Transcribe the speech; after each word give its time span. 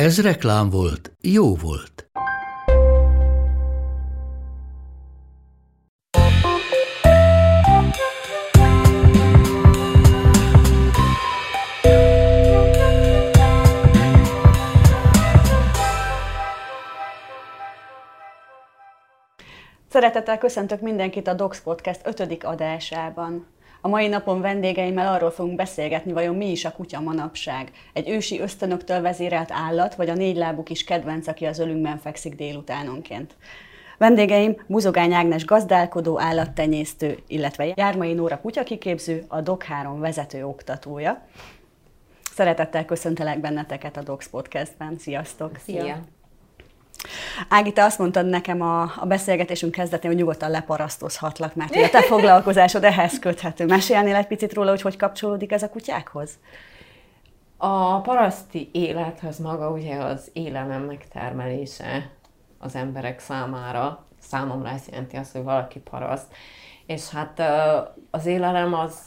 Ez 0.00 0.20
reklám 0.20 0.70
volt, 0.70 1.12
jó 1.20 1.56
volt. 1.56 2.10
Szeretettel 19.88 20.38
köszöntök 20.38 20.80
mindenkit 20.80 21.28
a 21.28 21.34
Docs 21.34 21.60
Podcast 21.60 22.00
5. 22.04 22.44
adásában. 22.44 23.46
A 23.80 23.88
mai 23.88 24.08
napon 24.08 24.40
vendégeimmel 24.40 25.12
arról 25.12 25.30
fogunk 25.30 25.56
beszélgetni, 25.56 26.12
vajon 26.12 26.34
mi 26.34 26.50
is 26.50 26.64
a 26.64 26.72
kutya 26.72 27.00
manapság. 27.00 27.70
Egy 27.92 28.08
ősi 28.08 28.40
ösztönöktől 28.40 29.00
vezérelt 29.00 29.50
állat, 29.52 29.94
vagy 29.94 30.08
a 30.08 30.14
négylábú 30.14 30.62
kis 30.62 30.84
kedvenc, 30.84 31.26
aki 31.26 31.44
az 31.44 31.58
ölünkben 31.58 31.98
fekszik 31.98 32.34
délutánonként. 32.34 33.36
Vendégeim 33.98 34.56
Buzogány 34.66 35.12
Ágnes 35.12 35.44
gazdálkodó, 35.44 36.20
állattenyésztő, 36.20 37.18
illetve 37.26 37.72
Jármai 37.74 38.12
Nóra 38.12 38.40
kutyakiképző, 38.40 39.24
a 39.28 39.40
DOC 39.40 39.64
3 39.64 40.00
vezető 40.00 40.44
oktatója. 40.44 41.26
Szeretettel 42.32 42.84
köszöntelek 42.84 43.40
benneteket 43.40 43.96
a 43.96 44.02
Docs 44.02 44.28
Podcastben. 44.28 44.98
Sziasztok! 44.98 45.56
Szia! 45.64 45.82
Szia. 45.82 46.19
Ági, 47.48 47.72
te 47.72 47.84
azt 47.84 47.98
mondtad 47.98 48.26
nekem 48.26 48.60
a, 48.60 48.82
a 48.82 49.06
beszélgetésünk 49.06 49.72
kezdetén, 49.72 50.10
hogy 50.10 50.18
nyugodtan 50.18 50.50
leparasztozhatlak, 50.50 51.54
mert 51.54 51.76
a 51.76 51.88
te 51.90 52.02
foglalkozásod 52.02 52.84
ehhez 52.84 53.18
köthető. 53.18 53.66
Mesélnél 53.66 54.14
egy 54.14 54.26
picit 54.26 54.54
róla, 54.54 54.70
hogy 54.70 54.82
hogy 54.82 54.96
kapcsolódik 54.96 55.52
ez 55.52 55.62
a 55.62 55.68
kutyákhoz? 55.68 56.38
A 57.56 58.00
paraszti 58.00 58.70
élethez 58.72 59.38
maga 59.38 59.70
ugye 59.70 59.96
az 59.96 60.30
élelem 60.32 60.82
megtermelése 60.82 62.10
az 62.58 62.74
emberek 62.74 63.20
számára. 63.20 64.04
Számomra 64.18 64.68
ez 64.68 64.82
jelenti 64.90 65.16
azt, 65.16 65.32
hogy 65.32 65.42
valaki 65.42 65.78
paraszt. 65.78 66.26
És 66.86 67.08
hát 67.08 67.42
az 68.10 68.26
élelem 68.26 68.74
az 68.74 68.98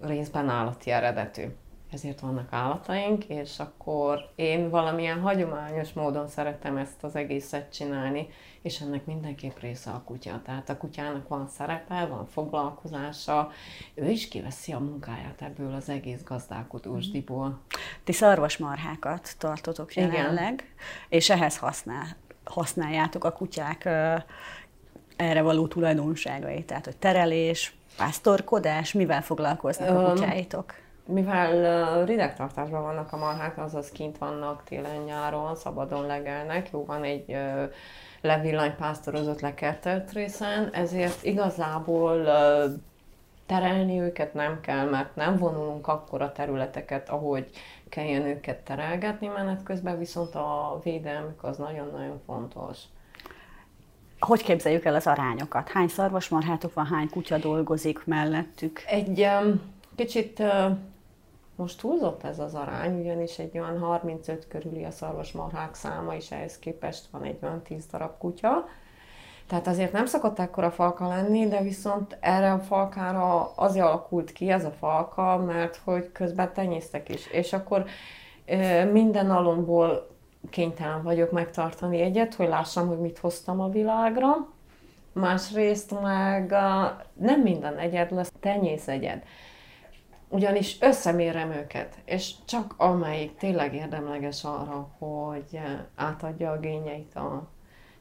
részben 0.00 0.48
állati 0.48 0.90
eredetű 0.90 1.42
ezért 1.92 2.20
vannak 2.20 2.52
állataink, 2.52 3.24
és 3.24 3.58
akkor 3.58 4.30
én 4.34 4.70
valamilyen 4.70 5.20
hagyományos 5.20 5.92
módon 5.92 6.28
szeretem 6.28 6.76
ezt 6.76 7.04
az 7.04 7.16
egészet 7.16 7.72
csinálni, 7.72 8.28
és 8.62 8.80
ennek 8.80 9.04
mindenképp 9.04 9.58
része 9.60 9.90
a 9.90 10.02
kutya. 10.04 10.40
Tehát 10.44 10.68
a 10.68 10.76
kutyának 10.76 11.28
van 11.28 11.48
szerepe, 11.48 12.06
van 12.06 12.26
foglalkozása, 12.26 13.50
ő 13.94 14.10
is 14.10 14.28
kiveszi 14.28 14.72
a 14.72 14.78
munkáját 14.78 15.42
ebből 15.42 15.74
az 15.74 15.88
egész 15.88 16.22
gazdálkodósdiból. 16.24 17.60
Ti 18.04 18.12
szarvasmarhákat 18.12 19.34
tartotok 19.38 19.94
jelenleg, 19.94 20.52
Igen. 20.52 20.64
és 21.08 21.30
ehhez 21.30 21.58
használ, 21.58 22.16
használjátok 22.44 23.24
a 23.24 23.32
kutyák 23.32 23.84
erre 25.16 25.42
való 25.42 25.66
tulajdonságait, 25.66 26.66
tehát 26.66 26.84
hogy 26.84 26.96
terelés, 26.96 27.74
pásztorkodás, 27.96 28.92
mivel 28.92 29.22
foglalkoznak 29.22 29.88
a 29.88 30.12
kutyáitok? 30.12 30.74
Mivel 31.10 32.04
ridegtartásban 32.04 32.82
vannak 32.82 33.12
a 33.12 33.16
marhák, 33.16 33.58
azaz 33.58 33.90
kint 33.90 34.18
vannak 34.18 34.64
télen-nyáron, 34.64 35.56
szabadon 35.56 36.06
legelnek, 36.06 36.70
jó 36.72 36.84
van 36.84 37.02
egy 37.02 37.36
levillany 38.20 38.76
pásztorozott 38.76 39.40
lekertelt 39.40 40.12
részen, 40.12 40.68
ezért 40.72 41.24
igazából 41.24 42.24
terelni 43.46 44.00
őket 44.00 44.34
nem 44.34 44.60
kell, 44.60 44.88
mert 44.88 45.16
nem 45.16 45.36
vonulunk 45.36 45.88
akkora 45.88 46.32
területeket, 46.32 47.08
ahogy 47.08 47.50
kelljen 47.88 48.22
őket 48.22 48.64
terelgetni 48.64 49.26
menet 49.26 49.62
közben, 49.62 49.98
viszont 49.98 50.34
a 50.34 50.80
védelmük 50.82 51.44
az 51.44 51.56
nagyon-nagyon 51.56 52.20
fontos. 52.26 52.78
Hogy 54.18 54.42
képzeljük 54.42 54.84
el 54.84 54.94
az 54.94 55.06
arányokat? 55.06 55.68
Hány 55.68 55.88
szarvasmarhátok 55.88 56.74
van, 56.74 56.86
hány 56.86 57.08
kutya 57.10 57.38
dolgozik 57.38 58.06
mellettük? 58.06 58.82
Egy 58.86 59.20
um, 59.20 59.60
kicsit 59.96 60.38
uh, 60.38 60.76
most 61.60 61.80
túlzott 61.80 62.24
ez 62.24 62.38
az 62.38 62.54
arány, 62.54 63.00
ugyanis 63.00 63.38
egy 63.38 63.58
olyan 63.58 63.78
35 63.78 64.48
körüli 64.48 64.84
a 64.84 64.90
szarvasmarhák 64.90 65.74
száma, 65.74 66.14
és 66.14 66.30
ehhez 66.30 66.58
képest 66.58 67.06
van 67.10 67.22
egy 67.22 67.38
olyan 67.42 67.62
10 67.62 67.86
darab 67.86 68.18
kutya. 68.18 68.68
Tehát 69.46 69.66
azért 69.66 69.92
nem 69.92 70.06
szokott 70.06 70.38
ekkora 70.38 70.70
falka 70.70 71.08
lenni, 71.08 71.48
de 71.48 71.60
viszont 71.60 72.16
erre 72.20 72.52
a 72.52 72.58
falkára 72.58 73.52
az 73.54 73.76
alakult 73.76 74.32
ki, 74.32 74.50
ez 74.50 74.64
a 74.64 74.70
falka, 74.70 75.36
mert 75.36 75.76
hogy 75.84 76.12
közben 76.12 76.52
tenyésztek 76.52 77.08
is. 77.08 77.26
És 77.26 77.52
akkor 77.52 77.84
minden 78.92 79.30
alomból 79.30 80.08
kénytelen 80.50 81.02
vagyok 81.02 81.30
megtartani 81.30 82.00
egyet, 82.00 82.34
hogy 82.34 82.48
lássam, 82.48 82.88
hogy 82.88 82.98
mit 82.98 83.18
hoztam 83.18 83.60
a 83.60 83.68
világra. 83.68 84.48
Másrészt 85.12 86.00
meg 86.00 86.50
nem 87.14 87.40
minden 87.42 87.78
egyed 87.78 88.10
lesz 88.10 88.32
tenyész 88.40 88.88
egyed 88.88 89.22
ugyanis 90.30 90.76
összemérem 90.80 91.50
őket, 91.50 91.98
és 92.04 92.32
csak 92.44 92.74
amelyik 92.76 93.36
tényleg 93.36 93.74
érdemleges 93.74 94.44
arra, 94.44 94.90
hogy 94.98 95.48
eh, 95.52 95.78
átadja 95.94 96.50
a 96.50 96.58
gényeit 96.58 97.14
a 97.14 97.48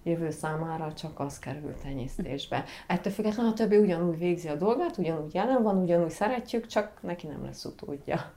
jövő 0.03 0.29
számára, 0.29 0.93
csak 0.93 1.19
az 1.19 1.39
kerül 1.39 1.73
tenyésztésbe. 1.83 2.63
Ettől 2.87 3.13
függetlenül 3.13 3.51
a 3.51 3.55
többi 3.55 3.77
ugyanúgy 3.77 4.17
végzi 4.17 4.47
a 4.47 4.55
dolgát, 4.55 4.97
ugyanúgy 4.97 5.33
jelen 5.33 5.63
van, 5.63 5.77
ugyanúgy 5.77 6.09
szeretjük, 6.09 6.67
csak 6.67 6.97
neki 7.01 7.27
nem 7.27 7.43
lesz 7.43 7.65
utódja. 7.65 8.31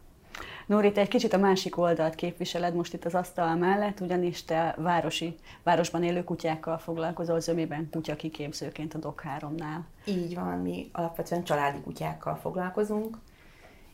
Nóri, 0.66 0.92
te 0.92 1.00
egy 1.00 1.08
kicsit 1.08 1.32
a 1.32 1.38
másik 1.38 1.76
oldalt 1.78 2.14
képviseled 2.14 2.74
most 2.74 2.94
itt 2.94 3.04
az 3.04 3.14
asztal 3.14 3.56
mellett, 3.56 4.00
ugyanis 4.00 4.44
te 4.44 4.74
városi, 4.78 5.34
városban 5.62 6.02
élő 6.02 6.24
kutyákkal 6.24 6.78
foglalkozol, 6.78 7.40
zömében 7.40 7.88
kutya 7.90 8.16
kiképzőként 8.16 8.94
a 8.94 8.98
DOK 8.98 9.22
3-nál. 9.38 9.80
Így 10.04 10.34
van, 10.34 10.58
mi 10.58 10.88
alapvetően 10.92 11.44
családi 11.44 11.80
kutyákkal 11.80 12.36
foglalkozunk, 12.36 13.16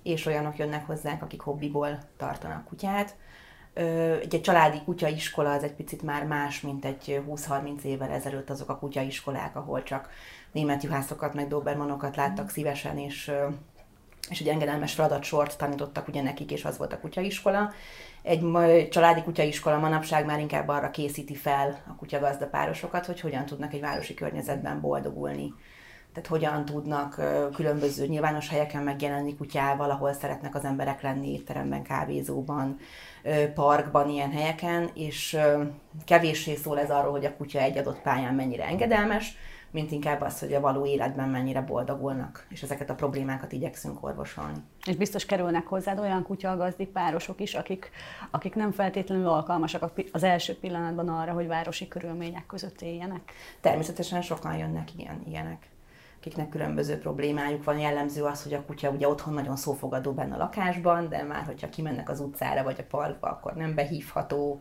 és 0.03 0.26
olyanok 0.26 0.56
jönnek 0.56 0.86
hozzánk, 0.86 1.22
akik 1.22 1.41
hobbiból 1.41 1.98
tartanak 2.16 2.64
kutyát. 2.64 3.16
Egy, 4.20 4.41
családi 4.42 4.78
kutyaiskola 4.84 5.53
az 5.53 5.62
egy 5.62 5.72
picit 5.72 6.03
már 6.03 6.25
más, 6.25 6.60
mint 6.60 6.84
egy 6.84 7.22
20-30 7.28 7.82
évvel 7.82 8.10
ezelőtt 8.10 8.50
azok 8.50 8.69
a 8.69 8.78
kutyaiskolák, 8.78 9.56
ahol 9.56 9.82
csak 9.82 10.10
német 10.53 10.82
juhászokat, 10.82 11.34
meg 11.34 11.48
dobermanokat 11.48 12.16
láttak 12.16 12.50
szívesen, 12.50 12.98
és, 12.98 13.31
és 14.31 14.41
egy 14.41 14.48
engedelmes 14.48 14.94
feladatsort 14.94 15.58
tanítottak 15.58 16.08
ugye 16.08 16.22
nekik, 16.22 16.50
és 16.50 16.64
az 16.64 16.78
volt 16.78 16.92
a 16.92 17.00
kutyaiskola. 17.00 17.72
Egy 18.22 18.42
családi 18.91 19.22
kutyaiskola 19.22 19.78
manapság 19.78 20.25
már 20.25 20.41
inkább 20.41 20.69
arra 20.69 20.91
készíti 20.91 21.34
fel 21.34 21.82
a 21.88 21.94
kutyagazdapárosokat, 21.94 23.06
hogy 23.06 23.20
hogyan 23.20 23.47
tudnak 23.47 23.72
egy 23.72 23.81
városi 23.81 24.14
környezetben 24.14 24.81
boldogulni 24.81 25.54
tehát 26.21 26.43
hogyan 26.43 26.65
tudnak 26.65 27.21
különböző 27.55 28.06
nyilvános 28.06 28.49
helyeken 28.49 28.83
megjelenni 28.83 29.37
kutyával, 29.37 29.91
ahol 29.91 30.12
szeretnek 30.12 30.55
az 30.55 30.65
emberek 30.65 31.03
lenni, 31.03 31.33
étteremben, 31.33 31.83
kávézóban, 31.83 32.79
parkban, 33.55 34.09
ilyen 34.09 34.31
helyeken, 34.31 34.91
és 34.95 35.39
kevéssé 36.05 36.55
szól 36.55 36.79
ez 36.79 36.91
arról, 36.91 37.11
hogy 37.11 37.25
a 37.25 37.37
kutya 37.37 37.59
egy 37.59 37.79
adott 37.79 38.00
pályán 38.00 38.35
mennyire 38.35 38.65
engedelmes, 38.65 39.37
mint 39.70 39.91
inkább 39.93 40.20
az, 40.20 40.41
hogy 40.41 40.53
a 40.53 40.61
való 40.61 40.87
életben 40.87 41.29
mennyire 41.29 41.61
boldogulnak, 41.61 42.47
és 42.49 42.62
ezeket 42.62 42.91
a 42.91 42.94
problémákat 42.94 43.53
igyekszünk 43.53 44.05
orvosolni. 44.05 44.59
És 44.87 44.97
biztos 44.97 45.26
kerülnek 45.26 45.67
hozzád 45.67 45.99
olyan 45.99 46.23
kutyagazdi 46.23 46.87
párosok 46.87 47.41
is, 47.41 47.55
akik, 47.55 47.91
akik 48.31 48.55
nem 48.55 48.73
feltétlenül 48.73 49.29
alkalmasak 49.29 49.93
az 50.12 50.23
első 50.23 50.59
pillanatban 50.59 51.09
arra, 51.09 51.32
hogy 51.32 51.47
városi 51.47 51.88
körülmények 51.88 52.47
között 52.47 52.82
éljenek? 52.82 53.32
Természetesen 53.61 54.23
sokan 54.23 54.56
jönnek 54.56 54.88
ilyen, 54.97 55.23
ilyenek 55.26 55.69
akiknek 56.19 56.49
különböző 56.49 56.99
problémájuk 56.99 57.65
van. 57.65 57.79
Jellemző 57.79 58.23
az, 58.23 58.43
hogy 58.43 58.55
a 58.55 58.65
kutya 58.65 58.91
ugye 58.91 59.09
otthon 59.09 59.35
nagyon 59.35 59.56
szófogadó 59.56 60.12
benne 60.12 60.35
a 60.35 60.38
lakásban, 60.38 61.09
de 61.09 61.23
már 61.23 61.44
hogyha 61.44 61.69
kimennek 61.69 62.09
az 62.09 62.20
utcára 62.20 62.62
vagy 62.62 62.76
a 62.79 62.87
parkba, 62.88 63.29
akkor 63.29 63.55
nem 63.55 63.75
behívható, 63.75 64.61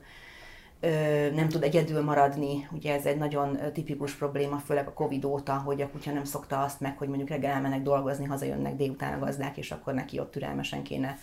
nem 1.33 1.49
tud 1.49 1.63
egyedül 1.63 2.03
maradni. 2.03 2.67
Ugye 2.71 2.93
ez 2.93 3.05
egy 3.05 3.17
nagyon 3.17 3.57
tipikus 3.73 4.13
probléma, 4.13 4.57
főleg 4.57 4.87
a 4.87 4.93
Covid 4.93 5.25
óta, 5.25 5.57
hogy 5.57 5.81
a 5.81 5.89
kutya 5.89 6.11
nem 6.11 6.23
szokta 6.23 6.61
azt 6.61 6.79
meg, 6.79 6.97
hogy 6.97 7.07
mondjuk 7.07 7.29
reggel 7.29 7.51
elmennek 7.51 7.81
dolgozni, 7.81 8.25
hazajönnek 8.25 8.75
délután 8.75 9.13
a 9.13 9.25
gazdák, 9.25 9.57
és 9.57 9.71
akkor 9.71 9.93
neki 9.93 10.19
ott 10.19 10.31
türelmesen 10.31 10.83
kéne 10.83 11.17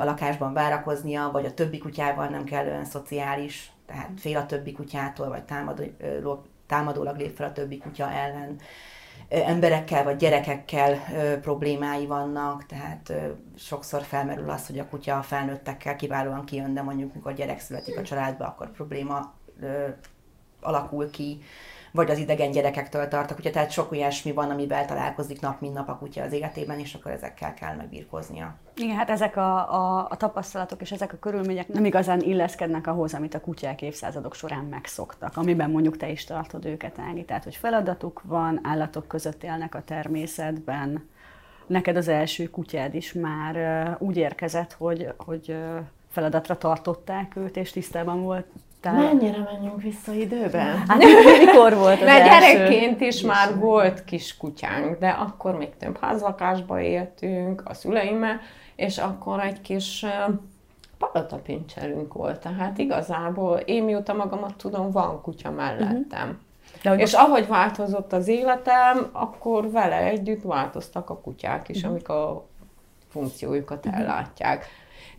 a 0.00 0.04
lakásban 0.04 0.52
várakoznia, 0.52 1.30
vagy 1.32 1.46
a 1.46 1.54
többi 1.54 1.78
kutyával 1.78 2.26
nem 2.26 2.44
kell 2.44 2.66
olyan 2.66 2.84
szociális. 2.84 3.72
tehát 3.86 4.10
fél 4.16 4.36
a 4.36 4.46
többi 4.46 4.72
kutyától, 4.72 5.28
vagy 5.28 5.44
támadó, 5.44 5.84
támadólag 6.66 7.16
lép 7.16 7.36
fel 7.36 7.46
a 7.46 7.52
többi 7.52 7.78
kutya 7.78 8.10
ellen. 8.10 8.56
Emberekkel 9.28 10.04
vagy 10.04 10.16
gyerekekkel 10.16 10.98
problémái 11.40 12.06
vannak, 12.06 12.66
tehát 12.66 13.12
sokszor 13.56 14.02
felmerül 14.02 14.50
az, 14.50 14.66
hogy 14.66 14.78
a 14.78 14.88
kutya 14.88 15.18
a 15.18 15.22
felnőttekkel 15.22 15.96
kiválóan 15.96 16.44
kijön, 16.44 16.74
de 16.74 16.82
mondjuk 16.82 17.14
mikor 17.14 17.34
gyerek 17.34 17.60
születik 17.60 17.98
a 17.98 18.02
családba, 18.02 18.44
akkor 18.46 18.70
probléma 18.70 19.34
alakul 20.60 21.10
ki 21.10 21.42
vagy 21.92 22.10
az 22.10 22.18
idegen 22.18 22.50
gyerekektől 22.50 23.08
tart 23.08 23.30
a 23.30 23.34
kutya, 23.34 23.50
tehát 23.50 23.70
sok 23.70 23.92
olyasmi 23.92 24.32
van, 24.32 24.50
amivel 24.50 24.86
találkozik 24.86 25.40
nap, 25.40 25.60
mint 25.60 25.74
nap 25.74 25.88
a 25.88 25.96
kutya 25.96 26.22
az 26.22 26.32
életében, 26.32 26.78
és 26.78 26.94
akkor 26.94 27.12
ezekkel 27.12 27.54
kell 27.54 27.74
megbírkoznia. 27.76 28.54
Igen, 28.76 28.96
hát 28.96 29.10
ezek 29.10 29.36
a, 29.36 29.74
a, 29.74 30.06
a 30.10 30.16
tapasztalatok 30.16 30.80
és 30.80 30.92
ezek 30.92 31.12
a 31.12 31.18
körülmények 31.18 31.68
nem 31.68 31.84
igazán 31.84 32.20
illeszkednek 32.20 32.86
ahhoz, 32.86 33.14
amit 33.14 33.34
a 33.34 33.40
kutyák 33.40 33.82
évszázadok 33.82 34.34
során 34.34 34.64
megszoktak, 34.64 35.36
amiben 35.36 35.70
mondjuk 35.70 35.96
te 35.96 36.08
is 36.08 36.24
tartod 36.24 36.64
őket 36.64 36.98
állni. 36.98 37.24
Tehát, 37.24 37.44
hogy 37.44 37.56
feladatuk 37.56 38.22
van, 38.24 38.60
állatok 38.62 39.08
között 39.08 39.44
élnek 39.44 39.74
a 39.74 39.82
természetben, 39.82 41.08
neked 41.66 41.96
az 41.96 42.08
első 42.08 42.50
kutyád 42.50 42.94
is 42.94 43.12
már 43.12 43.96
úgy 43.98 44.16
érkezett, 44.16 44.72
hogy, 44.72 45.12
hogy 45.16 45.56
feladatra 46.10 46.58
tartották 46.58 47.36
őt, 47.36 47.56
és 47.56 47.70
tisztában 47.70 48.22
volt 48.22 48.46
tehát... 48.80 49.12
Mennyire 49.12 49.38
menjünk 49.52 49.82
vissza 49.82 50.12
időben? 50.12 50.84
Hát 50.88 50.98
mikor 51.38 51.74
volt 51.74 52.00
az 52.00 52.06
Mert 52.12 52.24
gyerekként 52.24 53.00
is 53.00 53.20
már 53.20 53.58
volt 53.58 54.04
kis 54.04 54.36
kutyánk, 54.36 54.98
de 54.98 55.08
akkor 55.08 55.56
még 55.56 55.76
több 55.76 55.98
házlakásba 55.98 56.80
éltünk 56.80 57.62
a 57.64 57.74
szüleimmel, 57.74 58.40
és 58.76 58.98
akkor 58.98 59.40
egy 59.40 59.60
kis 59.60 60.06
palatapincserünk 60.98 62.12
volt. 62.12 62.40
Tehát 62.40 62.78
igazából 62.78 63.56
én 63.56 63.84
mióta 63.84 64.12
magamat 64.12 64.54
tudom, 64.56 64.90
van 64.90 65.22
kutya 65.22 65.50
mellettem. 65.50 66.38
Uh-huh. 66.82 66.96
De, 66.96 67.02
és 67.02 67.12
most... 67.12 67.14
ahogy 67.14 67.46
változott 67.46 68.12
az 68.12 68.28
életem, 68.28 69.08
akkor 69.12 69.70
vele 69.70 69.96
együtt 69.96 70.42
változtak 70.42 71.10
a 71.10 71.20
kutyák 71.20 71.68
is, 71.68 71.76
uh-huh. 71.76 71.90
amik 71.90 72.08
a 72.08 72.46
funkciójukat 73.08 73.86
uh-huh. 73.86 74.00
ellátják 74.00 74.66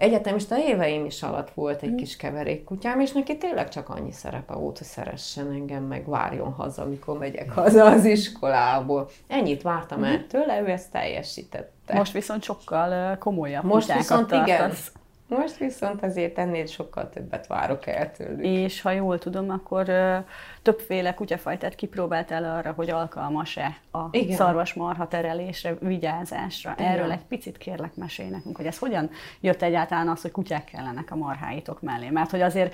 egyetemista 0.02 0.58
éveim 0.58 1.06
is 1.06 1.24
alatt 1.24 1.52
volt 1.54 1.82
egy 1.82 1.92
mm. 1.92 1.96
kis 1.96 2.16
keverékkutyám, 2.16 3.00
és 3.00 3.12
neki 3.12 3.38
tényleg 3.38 3.70
csak 3.70 3.90
annyi 3.90 4.12
szerepe 4.12 4.54
volt, 4.54 4.78
hogy 4.78 4.88
szeressen 4.88 5.52
engem, 5.52 5.84
meg 5.84 6.10
várjon 6.10 6.52
haza, 6.52 6.82
amikor 6.82 7.18
megyek 7.18 7.52
haza 7.52 7.86
az 7.86 8.06
iskolából. 8.06 9.10
Ennyit 9.28 9.62
vártam 9.62 10.00
mm. 10.00 10.04
el 10.04 10.28
tőle, 10.28 10.62
ő 10.62 10.70
ezt 10.70 10.92
teljesítette. 10.92 11.94
Most 11.94 12.12
viszont 12.12 12.44
sokkal 12.44 13.18
komolyabb 13.18 13.64
Most 13.64 13.94
viszont 13.94 14.28
tartasz. 14.28 14.48
igen, 14.48 14.72
most 15.38 15.58
viszont 15.58 16.04
azért 16.04 16.38
ennél 16.38 16.66
sokkal 16.66 17.10
többet 17.10 17.48
várok 17.48 17.88
el 17.88 18.12
tőlük. 18.12 18.46
És 18.46 18.82
ha 18.82 18.92
jól 18.92 19.20
tudom, 19.20 19.50
akkor 19.50 19.90
ö, 19.90 20.18
többféle 20.62 21.14
kutyafajtát 21.14 21.76
kipróbáltál 21.76 22.44
arra, 22.58 22.72
hogy 22.72 22.90
alkalmas-e 22.90 23.78
a 23.92 24.08
Igen. 24.12 24.36
szarvasmarha 24.36 25.08
terelésre, 25.08 25.76
vigyázásra. 25.80 26.74
Igen. 26.78 26.92
Erről 26.92 27.12
egy 27.12 27.26
picit 27.28 27.58
kérlek 27.58 27.96
mesélj 27.96 28.30
nekünk, 28.30 28.58
hogy 28.58 28.66
ez 28.66 28.78
hogyan 28.78 29.10
jött 29.40 29.62
egyáltalán 29.62 30.08
az, 30.08 30.22
hogy 30.22 30.32
kutyák 30.32 30.64
kellenek 30.64 31.12
a 31.12 31.16
marháitok 31.16 31.82
mellé. 31.82 32.10
Mert 32.10 32.32
hogy 32.32 32.42
azért 32.42 32.74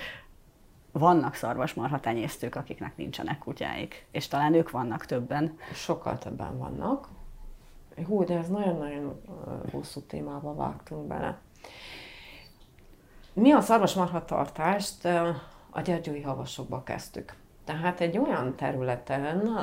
vannak 0.91 1.33
szarvasmarha 1.33 1.99
tenyésztők, 1.99 2.55
akiknek 2.55 2.97
nincsenek 2.97 3.37
kutyáik, 3.37 4.05
és 4.11 4.27
talán 4.27 4.53
ők 4.53 4.71
vannak 4.71 5.05
többen. 5.05 5.57
Sokkal 5.73 6.17
többen 6.17 6.57
vannak. 6.57 7.07
Hú, 8.05 8.23
de 8.23 8.37
ez 8.37 8.47
nagyon-nagyon 8.47 9.21
hosszú 9.71 10.01
témába 10.01 10.55
vágtunk 10.55 11.07
bele. 11.07 11.37
Mi 13.39 13.51
a 13.51 13.61
szarvasmarha 13.61 14.25
tartást 14.25 15.05
a 15.69 15.81
Gyergyói 15.81 16.21
havasokba 16.21 16.83
kezdtük. 16.83 17.35
Tehát 17.65 17.99
egy 17.99 18.17
olyan 18.17 18.55
területen, 18.55 19.57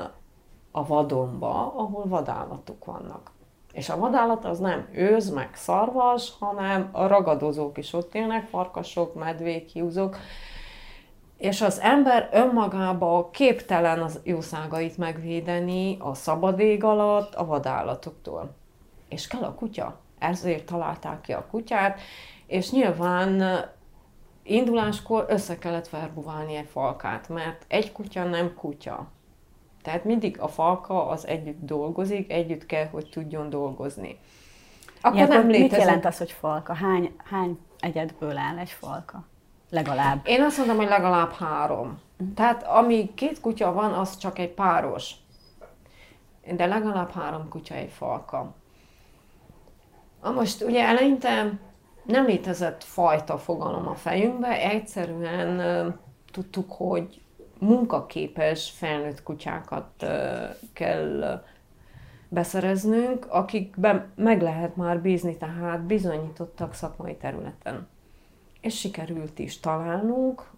a 0.71 0.87
vadonba, 0.87 1.73
ahol 1.77 2.09
vadállatok 2.09 2.85
vannak. 2.85 3.31
És 3.73 3.89
a 3.89 3.99
vadállat 3.99 4.45
az 4.45 4.59
nem 4.59 4.89
őz, 4.93 5.31
meg 5.31 5.55
szarvas, 5.55 6.33
hanem 6.39 6.89
a 6.93 7.07
ragadozók 7.07 7.79
is 7.79 7.93
ott 7.93 8.15
élnek, 8.15 8.49
farkasok, 8.49 9.15
medvék, 9.15 9.69
hiúzok, 9.69 10.17
és 11.37 11.61
az 11.61 11.81
ember 11.81 12.29
önmagába 12.33 13.31
képtelen 13.33 14.03
az 14.03 14.21
jószágait 14.23 14.97
megvédeni 14.97 15.97
a 16.01 16.15
szabad 16.15 16.59
ég 16.59 16.85
alatt 16.85 17.35
a 17.35 17.47
vadállatoktól. 17.47 18.55
És 19.09 19.27
kell 19.27 19.43
a 19.43 19.55
kutya. 19.55 19.99
Ezért 20.19 20.67
találták 20.67 21.21
ki 21.21 21.33
a 21.33 21.47
kutyát, 21.51 22.01
és 22.47 22.71
nyilván 22.71 23.43
induláskor 24.43 25.25
össze 25.29 25.59
kellett 25.59 25.89
verbuválni 25.89 26.55
egy 26.55 26.69
falkát, 26.69 27.29
mert 27.29 27.65
egy 27.69 27.93
kutya 27.93 28.25
nem 28.25 28.55
kutya. 28.55 29.07
Tehát 29.83 30.05
mindig 30.05 30.41
a 30.41 30.49
falka 30.49 31.07
az 31.09 31.27
együtt 31.27 31.65
dolgozik, 31.65 32.33
együtt 32.33 32.67
kell, 32.67 32.87
hogy 32.87 33.09
tudjon 33.09 33.51
dolgozni. 33.51 34.19
Akkor 35.01 35.17
Ilyenkor 35.17 35.37
nem 35.37 35.49
létezett... 35.49 35.71
Mit 35.71 35.81
jelent 35.81 36.05
az, 36.05 36.19
hogy 36.19 36.31
falka? 36.31 36.75
Hány, 36.75 37.15
hány 37.25 37.59
egyedből 37.81 38.37
áll 38.37 38.59
egy 38.59 38.71
falka? 38.71 39.25
Legalább. 39.71 40.21
Én 40.25 40.43
azt 40.43 40.59
mondom, 40.59 40.77
hogy 40.77 40.89
legalább 40.89 41.33
három. 41.33 41.99
Uh-huh. 42.19 42.35
Tehát 42.35 42.63
ami 42.63 43.15
két 43.15 43.41
kutya 43.41 43.73
van, 43.73 43.93
az 43.93 44.19
csak 44.19 44.39
egy 44.39 44.51
páros. 44.51 45.15
De 46.57 46.67
legalább 46.67 47.11
három 47.11 47.49
kutya 47.49 47.75
egy 47.75 47.91
falka. 47.91 48.55
A 50.21 50.31
most 50.31 50.63
ugye 50.63 50.87
eleinte 50.87 51.59
nem 52.05 52.27
létezett 52.27 52.85
fajta 52.85 53.39
fogalom 53.39 53.89
a 53.89 53.95
fejünkbe, 53.95 54.71
egyszerűen 54.71 55.95
tudtuk, 56.33 56.73
hogy 56.73 57.21
munkaképes 57.59 58.71
felnőtt 58.71 59.23
kutyákat 59.23 60.07
kell 60.73 61.43
beszereznünk, 62.29 63.27
akikben 63.29 64.13
meg 64.17 64.43
lehet 64.43 64.77
már 64.77 65.01
bízni, 65.01 65.37
tehát 65.37 65.83
bizonyítottak 65.83 66.75
szakmai 66.75 67.17
területen. 67.17 67.89
És 68.61 68.79
sikerült 68.79 69.39
is 69.39 69.61
találnunk, 69.61 70.53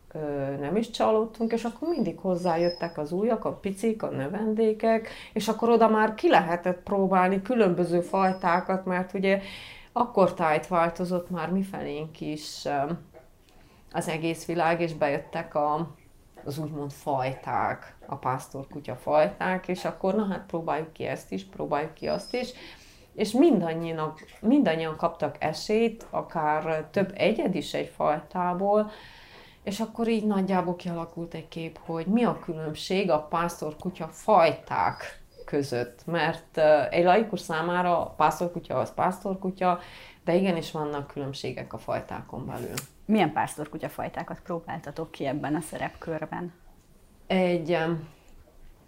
nem 0.61 0.77
is 0.77 0.91
csalódtunk, 0.91 1.53
és 1.53 1.65
akkor 1.65 1.89
mindig 1.89 2.19
hozzájöttek 2.19 2.99
az 2.99 3.13
újak, 3.13 3.45
a 3.45 3.53
picik, 3.53 4.03
a 4.03 4.11
növendékek, 4.11 5.09
és 5.33 5.49
akkor 5.49 5.69
oda 5.69 5.89
már 5.89 6.15
ki 6.15 6.29
lehetett 6.29 6.83
próbálni 6.83 7.43
különböző 7.43 8.01
fajtákat, 8.01 8.85
mert 8.85 9.15
ugye 9.15 9.41
akkor 9.99 10.35
tájt 10.35 10.69
változott 10.69 11.31
már 11.31 11.51
mifelénk 11.51 12.21
is 12.21 12.65
az 13.93 14.09
egész 14.09 14.47
világ, 14.47 14.81
és 14.81 14.95
bejöttek 14.95 15.55
a, 15.55 15.91
az 16.45 16.59
úgymond 16.59 16.93
fajták, 16.93 17.97
a 18.07 18.15
pásztorkutya 18.15 18.97
fajták, 18.97 19.69
és 19.69 19.85
akkor 19.85 20.15
na 20.15 20.27
hát 20.27 20.47
próbáljuk 20.47 20.93
ki 20.93 21.05
ezt 21.05 21.33
is, 21.33 21.45
próbáljuk 21.45 21.95
ki 21.95 22.09
azt 22.09 22.35
is, 22.35 22.53
és 23.15 23.33
mindannyian, 24.41 24.97
kaptak 24.97 25.37
esélyt, 25.39 26.07
akár 26.11 26.89
több 26.91 27.13
egyed 27.15 27.55
is 27.55 27.75
egy 27.75 27.93
fajtából, 27.97 28.91
és 29.63 29.81
akkor 29.81 30.09
így 30.09 30.27
nagyjából 30.27 30.77
kialakult 30.77 31.35
egy 31.35 31.49
kép, 31.49 31.79
hogy 31.85 32.07
mi 32.07 32.25
a 32.25 32.39
különbség 32.39 33.11
a 33.11 33.23
pásztorkutya 33.23 34.07
fajták 34.07 35.25
között, 35.47 36.07
mert 36.07 36.59
egy 36.91 37.05
laikus 37.05 37.41
számára 37.41 38.01
a 38.01 38.11
pásztorkutya 38.11 38.79
az 38.79 38.95
pásztorkutya, 38.95 39.79
de 40.25 40.35
igenis 40.35 40.71
vannak 40.71 41.07
különbségek 41.07 41.73
a 41.73 41.79
fajtákon 41.79 42.47
belül. 42.47 42.75
Milyen 43.05 43.33
pásztorkutya 43.33 43.89
fajtákat 43.89 44.41
próbáltatok 44.41 45.11
ki 45.11 45.27
ebben 45.27 45.55
a 45.55 45.61
szerepkörben? 45.61 46.53
Egy 47.27 47.79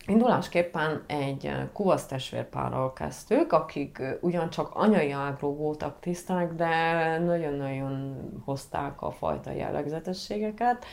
Indulásképpen 0.09 1.05
egy 1.07 1.53
kuvasz 1.73 2.07
testvérpárral 2.07 2.93
kezdtük, 2.93 3.53
akik 3.53 4.03
ugyancsak 4.21 4.75
anyai 4.75 5.11
ágról 5.11 5.55
voltak 5.55 6.01
tiszták, 6.01 6.53
de 6.53 6.69
nagyon-nagyon 7.19 8.17
hozták 8.45 9.03
a 9.03 9.11
fajta 9.11 9.51
jellegzetességeket. 9.51 10.85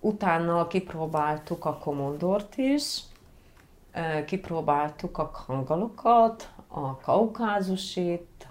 Utána 0.00 0.66
kipróbáltuk 0.66 1.64
a 1.64 1.78
komondort 1.78 2.56
is, 2.56 3.00
kipróbáltuk 4.26 5.18
a 5.18 5.30
kangalokat, 5.30 6.52
a 6.68 6.96
kaukázusit, 6.96 8.48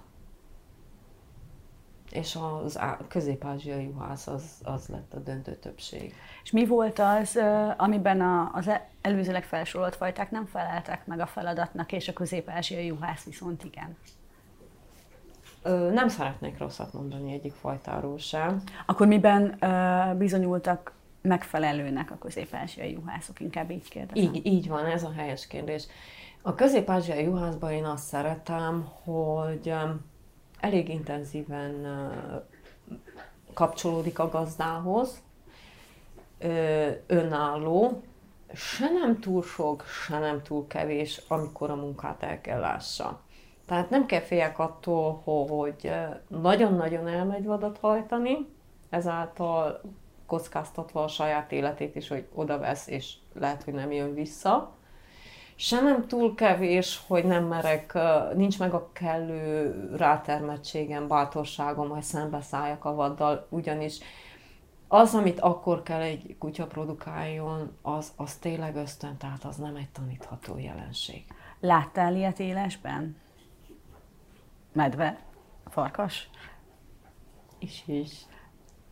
és 2.10 2.38
az 2.64 2.78
közép-ázsiai 3.08 3.84
juhász 3.84 4.26
az, 4.26 4.44
az 4.62 4.86
lett 4.86 5.14
a 5.14 5.18
döntő 5.18 5.54
többség. 5.54 6.14
És 6.42 6.50
mi 6.50 6.66
volt 6.66 6.98
az, 6.98 7.38
amiben 7.76 8.20
a, 8.20 8.50
az 8.54 8.68
e, 8.68 8.88
előzőleg 9.00 9.44
felsorolt 9.44 9.96
fajták 9.96 10.30
nem 10.30 10.46
feleltek 10.46 11.06
meg 11.06 11.20
a 11.20 11.26
feladatnak, 11.26 11.92
és 11.92 12.08
a 12.08 12.12
közép-ázsiai 12.12 12.86
juhász 12.86 13.24
viszont 13.24 13.64
igen? 13.64 13.96
Nem 15.92 16.08
szeretnék 16.08 16.58
rosszat 16.58 16.92
mondani 16.92 17.32
egyik 17.32 17.52
fajtáról 17.52 18.18
sem. 18.18 18.62
Akkor 18.86 19.06
miben 19.06 19.58
bizonyultak 20.18 20.92
megfelelőnek 21.22 22.10
a 22.10 22.18
közép-ázsiai 22.18 22.92
juhászok, 22.92 23.40
inkább 23.40 23.70
így 23.70 23.88
kérdezem. 23.88 24.34
Így, 24.34 24.46
így 24.46 24.68
van, 24.68 24.86
ez 24.86 25.02
a 25.02 25.12
helyes 25.16 25.46
kérdés. 25.46 25.86
A 26.42 26.54
közép-ázsiai 26.54 27.24
juhászban 27.24 27.72
én 27.72 27.84
azt 27.84 28.04
szeretem, 28.04 28.88
hogy 29.04 29.66
um, 29.66 30.00
elég 30.60 30.88
intenzíven 30.88 31.74
uh, 31.74 32.42
kapcsolódik 33.54 34.18
a 34.18 34.28
gazdához, 34.28 35.22
ö, 36.38 36.90
önálló, 37.06 38.02
se 38.54 38.90
nem 38.90 39.20
túl 39.20 39.42
sok, 39.42 39.84
se 39.86 40.18
nem 40.18 40.42
túl 40.42 40.66
kevés, 40.66 41.22
amikor 41.28 41.70
a 41.70 41.74
munkát 41.74 42.22
el 42.22 42.40
kell 42.40 42.60
lássa. 42.60 43.20
Tehát 43.66 43.90
nem 43.90 44.06
kell 44.06 44.20
féljek 44.20 44.58
attól, 44.58 45.22
hogy 45.24 45.92
nagyon-nagyon 46.28 47.08
elmegy 47.08 47.44
vadat 47.44 47.78
hajtani, 47.78 48.48
ezáltal 48.90 49.80
kockáztatva 50.32 51.02
a 51.02 51.08
saját 51.08 51.52
életét 51.52 51.96
is, 51.96 52.08
hogy 52.08 52.26
oda 52.34 52.58
vesz, 52.58 52.86
és 52.86 53.14
lehet, 53.34 53.62
hogy 53.62 53.74
nem 53.74 53.92
jön 53.92 54.14
vissza. 54.14 54.74
Se 55.54 55.80
nem 55.80 56.06
túl 56.06 56.34
kevés, 56.34 57.02
hogy 57.06 57.24
nem 57.24 57.44
merek, 57.44 57.98
nincs 58.34 58.58
meg 58.58 58.74
a 58.74 58.90
kellő 58.92 59.74
rátermettségem, 59.96 61.08
bátorságom, 61.08 61.88
hogy 61.88 62.02
szembeszálljak 62.02 62.84
a 62.84 62.94
vaddal, 62.94 63.46
ugyanis 63.48 63.98
az, 64.88 65.14
amit 65.14 65.40
akkor 65.40 65.82
kell 65.82 66.00
egy 66.00 66.36
kutya 66.38 66.66
produkáljon, 66.66 67.76
az, 67.82 68.12
az 68.16 68.36
tényleg 68.36 68.76
ösztön, 68.76 69.16
tehát 69.16 69.44
az 69.44 69.56
nem 69.56 69.76
egy 69.76 69.90
tanítható 69.90 70.58
jelenség. 70.58 71.24
Láttál 71.60 72.14
ilyet 72.14 72.38
élesben? 72.38 73.16
Medve? 74.72 75.18
Farkas? 75.66 76.30
Is 77.58 77.82
is. 77.86 78.10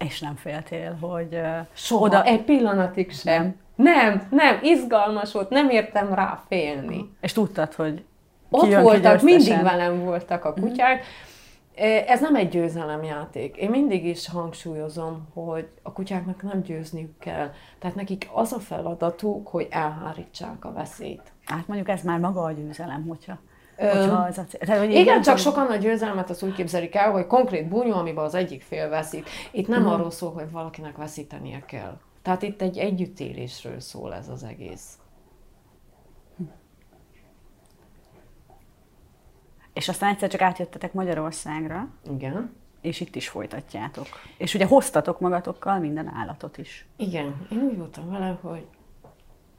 És 0.08 0.20
nem 0.20 0.36
féltél, 0.36 0.96
hogy 1.00 1.40
Soha, 1.72 2.04
oda... 2.04 2.24
egy 2.24 2.42
pillanatig 2.42 3.12
sem. 3.12 3.56
Nem, 3.74 4.26
nem, 4.30 4.58
izgalmas 4.62 5.32
volt, 5.32 5.50
nem 5.50 5.70
értem 5.70 6.14
rá 6.14 6.42
félni. 6.48 7.10
És 7.20 7.32
tudtad, 7.32 7.74
hogy 7.74 8.04
Ott 8.50 8.74
voltak, 8.74 9.22
mindig 9.22 9.62
velem 9.62 10.04
voltak 10.04 10.44
a 10.44 10.52
kutyák. 10.52 10.96
Mm-hmm 10.96 11.28
ez 12.06 12.20
nem 12.20 12.34
egy 12.34 12.48
győzelemjáték. 12.48 13.56
Én 13.56 13.70
mindig 13.70 14.04
is 14.04 14.28
hangsúlyozom, 14.28 15.28
hogy 15.34 15.68
a 15.82 15.92
kutyáknak 15.92 16.42
nem 16.42 16.62
győzniük 16.62 17.18
kell. 17.18 17.52
Tehát 17.78 17.96
nekik 17.96 18.28
az 18.32 18.52
a 18.52 18.58
feladatuk, 18.58 19.48
hogy 19.48 19.66
elhárítsák 19.70 20.64
a 20.64 20.72
veszélyt. 20.72 21.32
Hát 21.44 21.66
mondjuk 21.66 21.88
ez 21.88 22.02
már 22.02 22.18
maga 22.18 22.42
a 22.42 22.52
győzelem, 22.52 23.06
hogyha 23.08 23.38
az 23.80 24.38
a 24.38 24.44
cél. 24.44 24.60
Tehát, 24.60 24.80
hogy 24.84 24.94
igen, 24.94 25.22
csak 25.22 25.38
sokan 25.38 25.66
a 25.66 25.76
győzelmet 25.76 26.30
azt 26.30 26.42
úgy 26.42 26.54
képzelik 26.54 26.94
el, 26.94 27.10
hogy 27.10 27.26
konkrét 27.26 27.68
bunyó, 27.68 27.92
amiben 27.92 28.24
az 28.24 28.34
egyik 28.34 28.62
fél 28.62 28.88
veszít. 28.88 29.28
Itt 29.50 29.68
nem 29.68 29.80
uh-huh. 29.80 29.94
arról 29.94 30.10
szól, 30.10 30.32
hogy 30.32 30.50
valakinek 30.50 30.96
veszítenie 30.96 31.60
kell. 31.66 31.98
Tehát 32.22 32.42
itt 32.42 32.62
egy 32.62 32.78
együttélésről 32.78 33.80
szól 33.80 34.14
ez 34.14 34.28
az 34.28 34.42
egész. 34.42 34.98
És 39.72 39.88
aztán 39.88 40.10
egyszer 40.10 40.28
csak 40.28 40.40
átjöttetek 40.40 40.92
Magyarországra. 40.92 41.88
Igen. 42.10 42.56
És 42.80 43.00
itt 43.00 43.14
is 43.14 43.28
folytatjátok. 43.28 44.06
És 44.36 44.54
ugye 44.54 44.66
hoztatok 44.66 45.20
magatokkal 45.20 45.78
minden 45.78 46.12
állatot 46.14 46.58
is. 46.58 46.86
Igen. 46.96 47.46
Én 47.52 47.62
úgy 47.62 47.76
voltam 47.76 48.10
vele, 48.10 48.38
hogy 48.40 48.66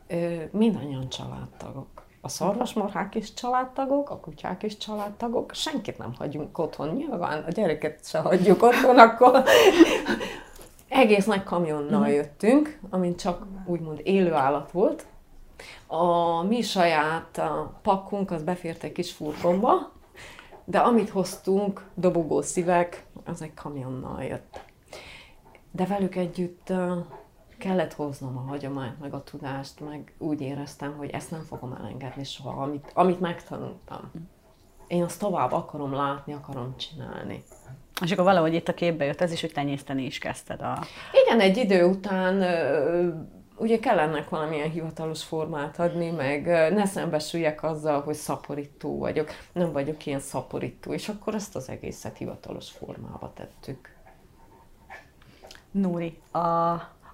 ö, 0.07 0.43
mindannyian 0.51 1.09
családtagok. 1.09 2.05
A 2.21 2.29
szarvasmarhák 2.29 3.15
is 3.15 3.33
családtagok, 3.33 4.09
a 4.09 4.19
kutyák 4.19 4.63
is 4.63 4.77
családtagok, 4.77 5.53
senkit 5.53 5.97
nem 5.97 6.13
hagyunk 6.17 6.57
otthon. 6.57 6.89
Nyilván 6.89 7.43
a 7.43 7.51
gyereket 7.51 8.07
se 8.07 8.19
hagyjuk 8.19 8.63
otthon, 8.63 8.99
akkor 8.99 9.43
egész 10.87 11.25
nagy 11.25 11.43
kamionnal 11.43 11.99
mhm. 11.99 12.09
jöttünk, 12.09 12.79
amin 12.89 13.15
csak 13.15 13.45
úgymond 13.65 13.99
élő 14.03 14.33
állat 14.33 14.71
volt. 14.71 15.05
A 15.87 16.43
mi 16.43 16.61
saját 16.61 17.41
pakkunk 17.81 18.31
az 18.31 18.43
befért 18.43 18.83
egy 18.83 18.91
kis 18.91 19.11
furgonba, 19.11 19.91
de 20.65 20.79
amit 20.79 21.09
hoztunk, 21.09 21.85
dobogó 21.93 22.41
szívek, 22.41 23.05
az 23.25 23.41
egy 23.41 23.53
kamionnal 23.53 24.23
jött. 24.23 24.59
De 25.71 25.85
velük 25.85 26.15
együtt 26.15 26.73
kellett 27.61 27.93
hoznom 27.93 28.37
a 28.37 28.49
hagyományt, 28.49 28.99
meg 28.99 29.13
a 29.13 29.23
tudást, 29.23 29.79
meg 29.79 30.13
úgy 30.17 30.41
éreztem, 30.41 30.97
hogy 30.97 31.09
ezt 31.09 31.31
nem 31.31 31.41
fogom 31.41 31.73
elengedni 31.73 32.23
soha, 32.23 32.61
amit, 32.61 32.91
amit 32.93 33.19
megtanultam. 33.19 34.11
Én 34.87 35.03
azt 35.03 35.19
tovább 35.19 35.51
akarom 35.51 35.93
látni, 35.93 36.33
akarom 36.33 36.75
csinálni. 36.77 37.43
És 38.01 38.11
akkor 38.11 38.23
valahogy 38.23 38.53
itt 38.53 38.67
a 38.67 38.73
képbe 38.73 39.05
jött 39.05 39.21
ez 39.21 39.31
is, 39.31 39.41
hogy 39.41 39.51
tenyészteni 39.51 40.05
is 40.05 40.17
kezdted 40.17 40.61
a... 40.61 40.83
Igen, 41.25 41.39
egy 41.39 41.57
idő 41.57 41.85
után 41.85 42.43
ugye 43.57 43.79
kell 43.79 43.99
ennek 43.99 44.29
valamilyen 44.29 44.69
hivatalos 44.69 45.23
formát 45.23 45.79
adni, 45.79 46.09
meg 46.09 46.45
ne 46.73 46.85
szembesüljek 46.85 47.63
azzal, 47.63 48.01
hogy 48.01 48.15
szaporító 48.15 48.97
vagyok. 48.97 49.29
Nem 49.51 49.71
vagyok 49.71 50.05
ilyen 50.05 50.19
szaporító, 50.19 50.93
és 50.93 51.09
akkor 51.09 51.35
ezt 51.35 51.55
az 51.55 51.69
egészet 51.69 52.17
hivatalos 52.17 52.69
formába 52.69 53.31
tettük. 53.35 53.95
Núri, 55.71 56.21
a 56.31 56.39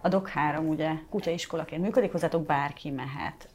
a 0.08 0.10
DOC 0.10 0.30
3 0.30 0.68
ugye 0.68 0.92
kutyaiskolaként 1.10 1.82
működik, 1.82 2.12
hozzátok 2.12 2.46
bárki 2.46 2.90
mehet. 2.90 3.50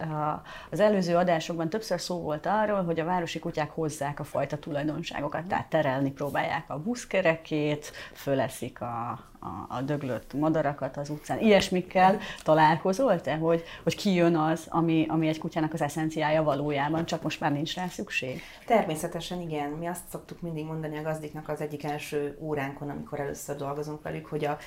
Az 0.71 0.81
előző 0.81 1.17
adásokban 1.17 1.69
többször 1.69 2.01
szó 2.01 2.21
volt 2.21 2.47
arról, 2.47 2.85
hogy 2.85 3.01
a 3.01 3.05
városi 3.05 3.39
kutyák 3.39 3.71
hozzák 3.71 4.21
a 4.21 4.25
fajta 4.25 4.59
tulajdonságokat, 4.59 5.45
tehát 5.45 5.67
terelni 5.67 6.11
próbálják 6.11 6.65
a 6.71 6.79
buszkerekét, 6.79 7.93
föleszik 8.13 8.81
a, 8.81 9.11
a, 9.41 9.77
a 9.77 9.81
döglött 9.81 10.33
madarakat 10.33 10.97
az 10.97 11.11
utcán. 11.11 11.39
Ilyesmikkel 11.41 12.19
találkozol 12.43 13.21
te, 13.21 13.37
hogy, 13.37 13.63
hogy 13.83 13.97
ki 13.97 14.15
jön 14.15 14.37
az, 14.37 14.67
ami, 14.69 15.07
ami 15.09 15.29
egy 15.29 15.39
kutyának 15.39 15.73
az 15.73 15.83
eszenciája 15.83 16.43
valójában, 16.43 17.05
csak 17.05 17.23
most 17.23 17.41
már 17.41 17.53
nincs 17.53 17.75
rá 17.75 17.87
szükség? 17.87 18.43
Természetesen 18.67 19.41
igen. 19.41 19.71
Mi 19.71 19.87
azt 19.87 20.09
szoktuk 20.11 20.41
mindig 20.41 20.65
mondani 20.65 20.99
a 20.99 21.03
gazdiknak 21.03 21.49
az 21.49 21.61
egyik 21.61 21.85
első 21.85 22.37
óránkon, 22.41 22.89
amikor 22.89 23.21
először 23.21 23.57
dolgozunk 23.57 24.03
velük, 24.03 24.27
hogy 24.27 24.45
a 24.45 24.59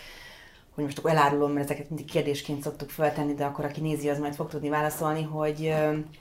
hogy 0.75 0.83
most 0.83 0.97
akkor 0.97 1.11
elárulom, 1.11 1.51
mert 1.51 1.65
ezeket 1.65 1.89
mindig 1.89 2.05
kérdésként 2.05 2.61
szoktuk 2.61 2.89
feltenni, 2.89 3.33
de 3.33 3.45
akkor 3.45 3.65
aki 3.65 3.81
nézi, 3.81 4.09
az 4.09 4.19
majd 4.19 4.35
fog 4.35 4.49
tudni 4.49 4.69
válaszolni, 4.69 5.23
hogy, 5.23 5.73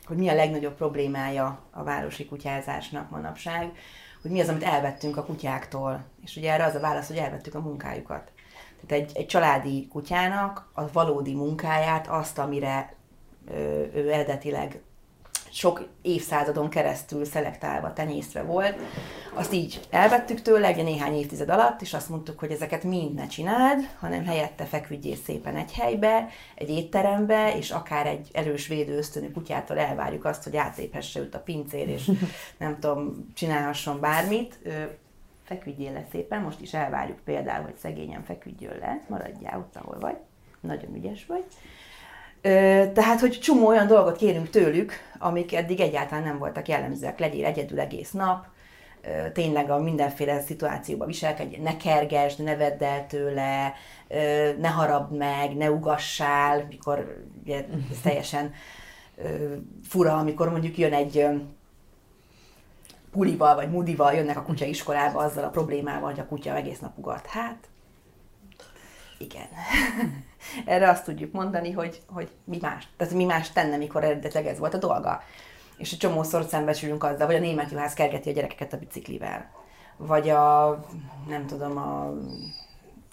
hogy 0.07 0.17
mi 0.17 0.29
a 0.29 0.35
legnagyobb 0.35 0.75
problémája 0.75 1.59
a 1.71 1.83
városi 1.83 2.27
kutyázásnak 2.27 3.11
manapság, 3.11 3.73
hogy 4.23 4.31
mi 4.31 4.41
az, 4.41 4.49
amit 4.49 4.63
elvettünk 4.63 5.17
a 5.17 5.25
kutyáktól. 5.25 6.05
És 6.25 6.37
ugye 6.37 6.53
erre 6.53 6.65
az 6.65 6.75
a 6.75 6.81
válasz, 6.81 7.07
hogy 7.07 7.17
elvettük 7.17 7.55
a 7.55 7.61
munkájukat. 7.61 8.33
Tehát 8.87 9.05
egy, 9.05 9.17
egy 9.17 9.27
családi 9.27 9.89
kutyának 9.89 10.71
a 10.73 10.93
valódi 10.93 11.35
munkáját, 11.35 12.07
azt, 12.07 12.39
amire 12.39 12.95
ő, 13.51 13.91
ő 13.95 14.13
eredetileg 14.13 14.83
sok 15.55 15.89
évszázadon 16.03 16.69
keresztül 16.69 17.25
szelektálva, 17.25 17.93
tenyésztve 17.93 18.43
volt, 18.43 18.79
azt 19.35 19.53
így 19.53 19.81
elvettük 19.91 20.43
tőle 20.43 20.67
egy 20.67 20.85
néhány 20.85 21.15
évtized 21.15 21.49
alatt, 21.49 21.83
és 21.83 21.95
azt 21.95 22.09
mondtuk, 22.09 22.39
hogy 22.39 22.51
ezeket 22.51 22.85
mind 22.85 23.15
ne 23.15 23.27
csináld, 23.27 23.89
hanem 23.99 24.25
helyette 24.25 24.65
feküdjél 24.65 25.17
szépen 25.17 25.57
egy 25.57 25.73
helybe, 25.73 26.29
egy 26.55 26.71
étterembe, 26.71 27.57
és 27.57 27.71
akár 27.71 28.07
egy 28.07 28.29
erős 28.33 28.67
védő 28.67 28.97
ösztönű 28.97 29.31
kutyától 29.31 29.79
elvárjuk 29.79 30.25
azt, 30.25 30.45
hogy 30.45 30.57
átléphesse 30.57 31.21
őt 31.21 31.35
a 31.35 31.41
pincér, 31.41 31.89
és 31.89 32.11
nem 32.59 32.79
tudom, 32.81 33.33
csinálhasson 33.35 34.01
bármit. 34.01 34.59
Feküdjél 35.45 35.93
le 35.93 36.07
szépen, 36.11 36.43
most 36.43 36.61
is 36.61 36.75
elvárjuk 36.75 37.19
például, 37.25 37.65
hogy 37.65 37.77
szegényen 37.77 38.25
feküdjön 38.25 38.79
le, 38.79 39.05
maradjál 39.09 39.59
ott, 39.59 39.77
ahol 39.77 39.99
vagy, 39.99 40.17
nagyon 40.61 40.95
ügyes 40.95 41.27
vagy. 41.27 41.45
Tehát, 42.93 43.21
hogy 43.21 43.39
csomó 43.41 43.67
olyan 43.67 43.87
dolgot 43.87 44.17
kérünk 44.17 44.51
tőlük, 44.51 44.93
amik 45.19 45.55
eddig 45.55 45.81
egyáltalán 45.81 46.25
nem 46.25 46.39
voltak 46.39 46.69
jellemzőek. 46.69 47.19
Legyél 47.19 47.45
egyedül 47.45 47.81
egész 47.81 48.11
nap, 48.11 48.47
tényleg 49.33 49.71
a 49.71 49.79
mindenféle 49.79 50.41
szituációban 50.41 51.07
viselkedj, 51.07 51.57
ne 51.57 51.77
kergesd, 51.77 52.43
ne 52.43 52.57
vedd 52.57 52.83
el 52.85 53.07
tőle, 53.07 53.75
ne 54.59 54.69
harabd 54.69 55.17
meg, 55.17 55.57
ne 55.57 55.71
ugassál, 55.71 56.67
mikor 56.69 57.25
ugye, 57.43 57.65
teljesen 58.03 58.53
fura, 59.89 60.17
amikor 60.17 60.51
mondjuk 60.51 60.79
jön 60.79 60.93
egy 60.93 61.27
pulival 63.11 63.55
vagy 63.55 63.71
mudival 63.71 64.13
jönnek 64.13 64.37
a 64.37 64.43
kutya 64.43 64.65
iskolába 64.65 65.19
azzal 65.19 65.45
a 65.45 65.51
problémával, 65.51 66.11
hogy 66.11 66.21
a 66.21 66.27
kutya 66.27 66.55
egész 66.55 66.79
nap 66.79 66.99
ugat. 66.99 67.27
Hát, 67.27 67.69
igen. 69.19 69.49
Erre 70.65 70.89
azt 70.89 71.05
tudjuk 71.05 71.33
mondani, 71.33 71.73
hogy, 71.73 72.03
hogy 72.09 72.31
mi 72.45 72.59
más, 72.61 72.89
tehát 72.97 73.15
mi 73.15 73.25
más 73.25 73.53
tenne, 73.53 73.77
mikor 73.77 74.05
eredetileg 74.05 74.47
ez 74.47 74.59
volt 74.59 74.75
a 74.75 74.79
dolga. 74.79 75.23
És 75.77 75.93
egy 75.93 75.99
csomószor 75.99 76.45
szembesülünk 76.45 77.05
azzal, 77.05 77.27
vagy 77.27 77.37
a 77.37 77.41
német 77.41 77.71
juhász 77.71 77.95
kergeti 77.95 78.31
a 78.31 78.33
gyerekeket 78.33 78.73
a 78.73 78.79
biciklivel. 78.79 79.51
Vagy 79.97 80.29
a, 80.29 80.81
nem 81.29 81.47
tudom, 81.47 81.79
a 81.79 82.13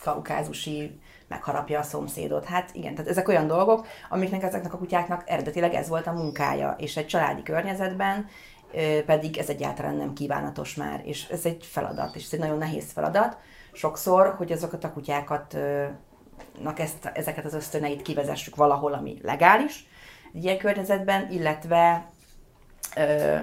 kaukázusi 0.03 0.99
megharapja 1.27 1.79
a 1.79 1.83
szomszédot. 1.83 2.45
Hát 2.45 2.69
igen, 2.73 2.95
tehát 2.95 3.09
ezek 3.09 3.27
olyan 3.27 3.47
dolgok, 3.47 3.87
amiknek 4.09 4.43
ezeknek 4.43 4.73
a 4.73 4.77
kutyáknak 4.77 5.23
eredetileg 5.25 5.73
ez 5.73 5.87
volt 5.87 6.07
a 6.07 6.11
munkája, 6.11 6.75
és 6.77 6.97
egy 6.97 7.07
családi 7.07 7.43
környezetben 7.43 8.27
pedig 9.05 9.37
ez 9.37 9.49
egyáltalán 9.49 9.95
nem 9.95 10.13
kívánatos 10.13 10.75
már, 10.75 11.01
és 11.05 11.27
ez 11.29 11.45
egy 11.45 11.65
feladat, 11.65 12.15
és 12.15 12.25
ez 12.25 12.33
egy 12.33 12.39
nagyon 12.39 12.57
nehéz 12.57 12.91
feladat. 12.91 13.37
Sokszor, 13.71 14.33
hogy 14.37 14.51
azokat 14.51 14.83
a 14.83 14.93
kutyákat 14.93 15.57
ezt, 16.75 17.05
ezeket 17.05 17.45
az 17.45 17.53
ösztöneit 17.53 18.01
kivezessük 18.01 18.55
valahol, 18.55 18.93
ami 18.93 19.17
legális 19.21 19.85
egy 20.33 20.43
ilyen 20.43 20.57
környezetben, 20.57 21.31
illetve 21.31 22.09
ö, 22.95 23.37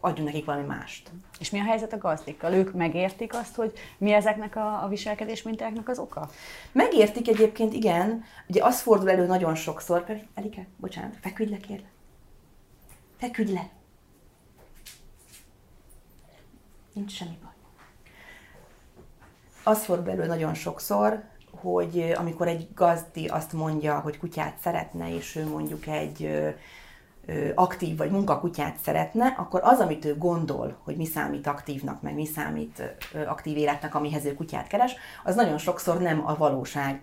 adjunk 0.00 0.28
nekik 0.28 0.44
valami 0.44 0.66
mást. 0.66 1.10
És 1.38 1.50
mi 1.50 1.60
a 1.60 1.64
helyzet 1.64 1.92
a 1.92 1.98
gazdikkal? 1.98 2.52
Ők 2.52 2.72
megértik 2.72 3.34
azt, 3.34 3.54
hogy 3.54 3.72
mi 3.98 4.12
ezeknek 4.12 4.56
a, 4.56 4.84
a 4.84 4.88
viselkedés 4.88 5.42
mintáknak 5.42 5.88
az 5.88 5.98
oka? 5.98 6.30
Megértik 6.72 7.28
egyébként, 7.28 7.72
igen. 7.72 8.24
Ugye 8.48 8.64
az 8.64 8.80
fordul 8.80 9.10
elő 9.10 9.26
nagyon 9.26 9.54
sokszor, 9.54 10.04
Elike, 10.34 10.66
bocsánat, 10.76 11.16
feküdj 11.20 11.50
le, 11.50 11.56
kérlek. 11.56 11.90
Feküdj 13.18 13.52
le. 13.52 13.68
Nincs 16.92 17.12
semmi 17.12 17.38
baj. 17.42 17.52
Az 19.64 19.84
fordul 19.84 20.10
elő 20.10 20.26
nagyon 20.26 20.54
sokszor, 20.54 21.22
hogy 21.60 22.14
amikor 22.16 22.48
egy 22.48 22.68
gazdi 22.74 23.26
azt 23.26 23.52
mondja, 23.52 23.98
hogy 23.98 24.18
kutyát 24.18 24.58
szeretne, 24.62 25.14
és 25.14 25.36
ő 25.36 25.46
mondjuk 25.46 25.86
egy 25.86 26.30
aktív 27.54 27.96
vagy 27.96 28.10
munkakutyát 28.10 28.76
szeretne, 28.82 29.34
akkor 29.38 29.60
az, 29.64 29.78
amit 29.78 30.04
ő 30.04 30.16
gondol, 30.16 30.76
hogy 30.84 30.96
mi 30.96 31.04
számít 31.04 31.46
aktívnak, 31.46 32.02
meg 32.02 32.14
mi 32.14 32.26
számít 32.26 32.96
aktív 33.26 33.56
életnek, 33.56 33.94
amihez 33.94 34.24
ő 34.24 34.34
kutyát 34.34 34.66
keres, 34.66 34.94
az 35.24 35.34
nagyon 35.34 35.58
sokszor 35.58 35.98
nem 36.00 36.26
a 36.26 36.36
valóság. 36.36 37.00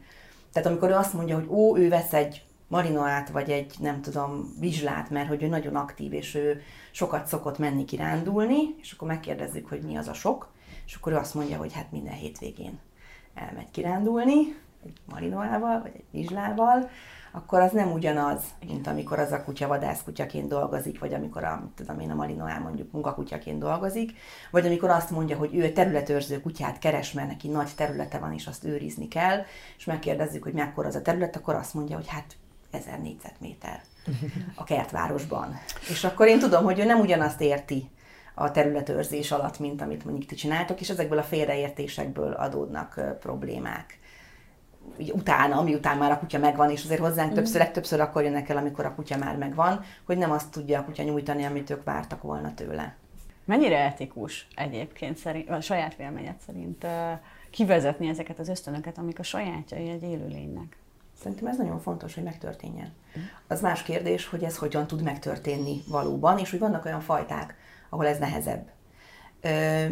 Tehát 0.52 0.68
amikor 0.68 0.90
ő 0.90 0.94
azt 0.94 1.14
mondja, 1.14 1.36
hogy 1.36 1.48
ó, 1.50 1.78
ő 1.78 1.90
vesz 1.90 2.14
egy 2.14 2.44
marinoát, 2.68 3.30
vagy 3.30 3.50
egy, 3.50 3.76
nem 3.80 4.02
tudom, 4.02 4.56
vizslát, 4.60 5.10
mert 5.10 5.28
hogy 5.28 5.44
ő 5.44 5.48
nagyon 5.48 5.76
aktív, 5.76 6.14
és 6.14 6.36
ő 6.36 6.62
sokat 6.92 7.28
szokott 7.28 7.58
menni 7.58 7.86
kirándulni, 7.86 8.76
és 8.82 8.92
akkor 8.92 9.08
megkérdezzük, 9.08 9.70
hogy 9.70 9.82
mi 9.82 9.96
az 9.96 10.08
a 10.08 10.14
sok, 10.14 10.52
és 10.86 10.96
akkor 10.96 11.12
ő 11.12 11.16
azt 11.16 11.34
mondja, 11.34 11.58
hogy 11.58 11.74
hát 11.74 11.92
minden 11.92 12.14
hétvégén 12.14 12.80
elmegy 13.34 13.72
kirándulni, 13.72 14.62
egy 14.86 14.98
marinoával, 15.06 15.82
vagy 15.82 15.92
egy 15.96 16.06
vizslával, 16.12 16.90
akkor 17.36 17.60
az 17.60 17.72
nem 17.72 17.92
ugyanaz, 17.92 18.42
mint 18.68 18.88
amikor 18.88 19.20
az 19.20 19.32
a 19.32 19.44
kutya 19.44 19.68
vadászkutyaként 19.68 20.48
dolgozik, 20.48 21.00
vagy 21.00 21.14
amikor 21.14 21.44
a, 21.44 21.70
tudom 21.76 22.00
én, 22.00 22.12
a 22.12 22.16
Malinoá 22.16 22.58
mondjuk 22.58 22.92
munkakutyaként 22.92 23.60
dolgozik, 23.60 24.12
vagy 24.52 24.66
amikor 24.66 24.90
azt 24.90 25.10
mondja, 25.10 25.38
hogy 25.38 25.56
ő 25.56 25.72
területőrző 25.72 26.42
kutyát 26.42 26.80
keres, 26.80 27.12
mert 27.12 27.28
neki 27.28 27.48
nagy 27.48 27.72
területe 27.76 28.18
van, 28.18 28.34
és 28.34 28.48
azt 28.48 28.64
őrizni 28.64 29.08
kell, 29.08 29.42
és 29.78 29.86
megkérdezzük, 29.86 30.44
hogy 30.44 30.54
mekkora 30.54 30.88
az 30.88 30.96
a 30.96 31.02
terület, 31.02 31.36
akkor 31.36 31.56
azt 31.56 31.74
mondja, 31.74 31.96
hogy 31.96 32.08
hát 32.08 32.36
1000 32.72 33.00
négyzetméter 33.02 33.82
a 34.56 34.64
kertvárosban. 34.64 35.60
És 35.90 36.04
akkor 36.04 36.28
én 36.28 36.40
tudom, 36.40 36.64
hogy 36.64 36.80
ő 36.80 36.84
nem 36.84 37.00
ugyanazt 37.00 37.42
érti 37.42 37.90
a 38.34 38.52
területőrzés 38.52 39.32
alatt, 39.32 39.60
mint 39.60 39.82
amit 39.82 40.06
mondjuk 40.06 40.26
ti 40.26 40.36
csináltok, 40.36 40.80
és 40.80 40.90
ezekből 40.90 41.18
a 41.18 41.24
félreértésekből 41.24 42.32
adódnak 42.32 43.00
problémák 43.20 44.00
utána, 44.98 45.62
miután 45.62 45.98
már 45.98 46.12
a 46.12 46.20
kutya 46.20 46.40
megvan, 46.40 46.70
és 46.70 46.84
azért 46.84 47.00
hozzánk 47.00 47.32
mm. 47.32 47.36
többször, 47.36 47.62
legtöbbször 47.62 48.00
akkor 48.00 48.24
jönnek 48.24 48.50
el, 48.50 48.58
amikor 48.58 48.86
a 48.86 48.96
kutya 48.96 49.18
már 49.18 49.38
megvan, 49.38 49.82
hogy 50.06 50.18
nem 50.18 50.32
azt 50.32 50.52
tudja 50.52 50.80
a 50.80 50.84
kutya 50.84 51.04
nyújtani, 51.04 51.44
amit 51.46 51.70
ők 51.70 51.84
vártak 51.84 52.22
volna 52.22 52.54
tőle. 52.54 52.96
Mennyire 53.46 53.78
etikus 53.78 54.48
egyébként, 54.56 55.18
szerint, 55.18 55.50
a 55.50 55.62
saját 55.62 55.96
véleményed 55.96 56.36
szerint 56.46 56.86
kivezetni 57.50 58.08
ezeket 58.08 58.40
az 58.40 58.48
ösztönöket, 58.48 58.98
amik 58.98 59.20
a 59.20 59.24
sajátjai 59.24 59.90
egy 59.90 60.04
élőlénynek? 60.04 60.78
Szerintem 61.22 61.48
ez 61.48 61.58
nagyon 61.58 61.80
fontos, 61.80 62.14
hogy 62.14 62.24
megtörténjen. 62.24 62.94
Az 63.48 63.62
más 63.62 63.84
kérdés, 63.84 64.28
hogy 64.28 64.44
ez 64.44 64.58
hogyan 64.58 64.88
tud 64.88 65.04
megtörténni 65.04 65.82
valóban, 65.88 66.38
és 66.38 66.50
hogy 66.50 66.60
vannak 66.60 66.86
olyan 66.86 67.02
fajták, 67.02 67.56
ahol 67.94 68.08
ez 68.08 68.18
nehezebb 68.18 68.72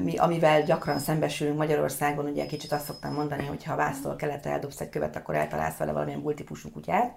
mi, 0.04 0.18
amivel 0.18 0.64
gyakran 0.64 1.00
szembesülünk 1.00 1.58
Magyarországon, 1.58 2.26
ugye 2.26 2.46
kicsit 2.46 2.72
azt 2.72 2.86
szoktam 2.86 3.14
mondani, 3.14 3.46
hogy 3.46 3.64
ha 3.64 3.76
vásztól 3.76 4.16
keletre 4.16 4.52
eldobsz 4.52 4.82
egy 4.82 4.90
követ, 4.90 5.16
akkor 5.16 5.36
eltalálsz 5.36 5.78
vele 5.78 5.92
valamilyen 5.92 6.22
bultípusú 6.22 6.72
kutyát. 6.72 7.16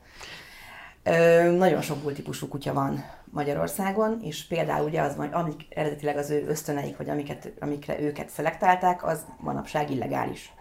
Nagyon 1.56 1.80
sok 1.80 1.98
bultípusú 1.98 2.48
kutya 2.48 2.72
van 2.72 3.04
Magyarországon, 3.24 4.20
és 4.22 4.46
például 4.46 4.86
ugye 4.86 5.00
az, 5.00 5.16
amik 5.32 5.66
eredetileg 5.68 6.16
az 6.16 6.30
ő 6.30 6.44
ösztöneik, 6.46 6.96
vagy 6.96 7.10
amiket, 7.10 7.52
amikre 7.60 8.00
őket 8.00 8.28
szelektálták, 8.28 9.06
az 9.06 9.26
manapság 9.38 9.90
illegális. 9.90 10.52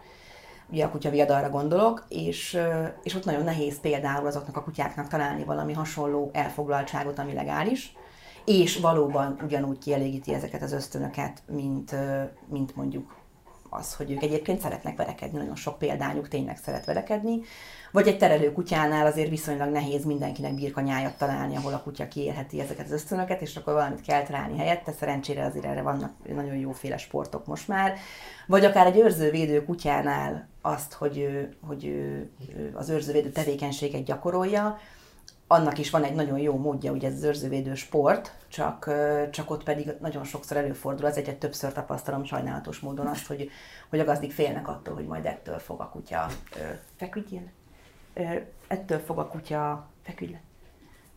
Ugye 0.70 0.86
a 0.86 0.90
kutya 0.90 1.10
viadalra 1.10 1.50
gondolok, 1.50 2.06
és, 2.10 2.58
és 3.04 3.16
ott 3.16 3.26
nagyon 3.26 3.44
nehéz 3.44 3.80
például 3.80 4.28
azoknak 4.28 4.58
a 4.58 4.64
kutyáknak 4.64 5.08
találni 5.08 5.44
valami 5.44 5.74
hasonló 5.74 6.30
elfoglaltságot, 6.34 7.20
ami 7.20 7.34
legális 7.34 7.96
és 8.46 8.78
valóban 8.78 9.38
ugyanúgy 9.44 9.78
kielégíti 9.78 10.34
ezeket 10.34 10.62
az 10.62 10.72
ösztönöket, 10.72 11.44
mint, 11.48 11.96
mint 12.50 12.76
mondjuk 12.76 13.22
az, 13.70 13.96
hogy 13.96 14.12
ők 14.12 14.24
egyébként 14.24 14.62
szeretnek 14.62 14.98
verekedni, 14.98 15.38
nagyon 15.38 15.56
sok 15.56 15.78
példányuk 15.78 16.28
tényleg 16.28 16.58
szeret 16.58 16.86
verekedni, 16.86 17.42
vagy 17.92 18.08
egy 18.08 18.18
terelő 18.18 18.52
kutyánál 18.52 19.06
azért 19.06 19.30
viszonylag 19.30 19.70
nehéz 19.70 20.06
mindenkinek 20.06 20.56
birkanyájat 20.56 21.18
találni, 21.18 21.56
ahol 21.56 21.74
a 21.74 21.82
kutya 21.82 22.08
kiélheti 22.08 22.60
ezeket 22.60 22.86
az 22.86 22.92
ösztönöket, 22.92 23.42
és 23.42 23.56
akkor 23.56 23.74
valamit 23.74 24.02
kell 24.02 24.24
találni 24.24 24.58
helyette, 24.58 24.92
szerencsére 24.92 25.46
azért 25.46 25.66
erre 25.66 25.82
vannak 25.82 26.12
nagyon 26.34 26.56
jóféle 26.56 26.98
sportok 26.98 27.46
most 27.46 27.68
már, 27.68 27.94
vagy 28.48 28.66
akár 28.66 28.86
egy 28.86 28.98
őrzővédő 28.98 29.66
kutyánál 29.66 30.48
azt, 30.62 30.94
hogy, 30.94 31.18
ő, 31.18 31.56
hogy 31.68 31.86
ő, 31.86 32.30
az 32.74 32.90
őrzővédő 32.90 33.30
tevékenységet 33.30 34.04
gyakorolja, 34.04 34.78
annak 35.54 35.78
is 35.78 35.90
van 35.90 36.04
egy 36.04 36.16
nagyon 36.16 36.40
jó 36.40 36.58
módja, 36.58 36.92
ugye 36.92 37.08
ez 37.08 37.14
az 37.14 37.24
őrzővédő 37.24 37.76
sport, 37.76 38.38
csak, 38.48 38.90
csak 39.30 39.50
ott 39.50 39.64
pedig 39.64 39.94
nagyon 40.00 40.24
sokszor 40.24 40.58
előfordul, 40.58 41.06
az 41.06 41.18
egyet 41.18 41.40
többször 41.40 41.72
tapasztalom 41.72 42.24
sajnálatos 42.24 42.80
módon 42.80 43.08
azt, 43.08 43.28
hogy, 43.28 43.50
hogy 43.90 44.00
a 44.00 44.04
gazdik 44.04 44.32
félnek 44.32 44.68
attól, 44.68 44.94
hogy 44.94 45.06
majd 45.06 45.26
ettől 45.26 45.60
fog 45.60 45.80
a 45.80 45.90
kutya 45.90 46.28
feküdjél, 46.96 47.52
ettől 48.68 49.00
fog 49.00 49.18
a 49.18 49.28
kutya 49.28 49.88
feküdj 50.02 50.36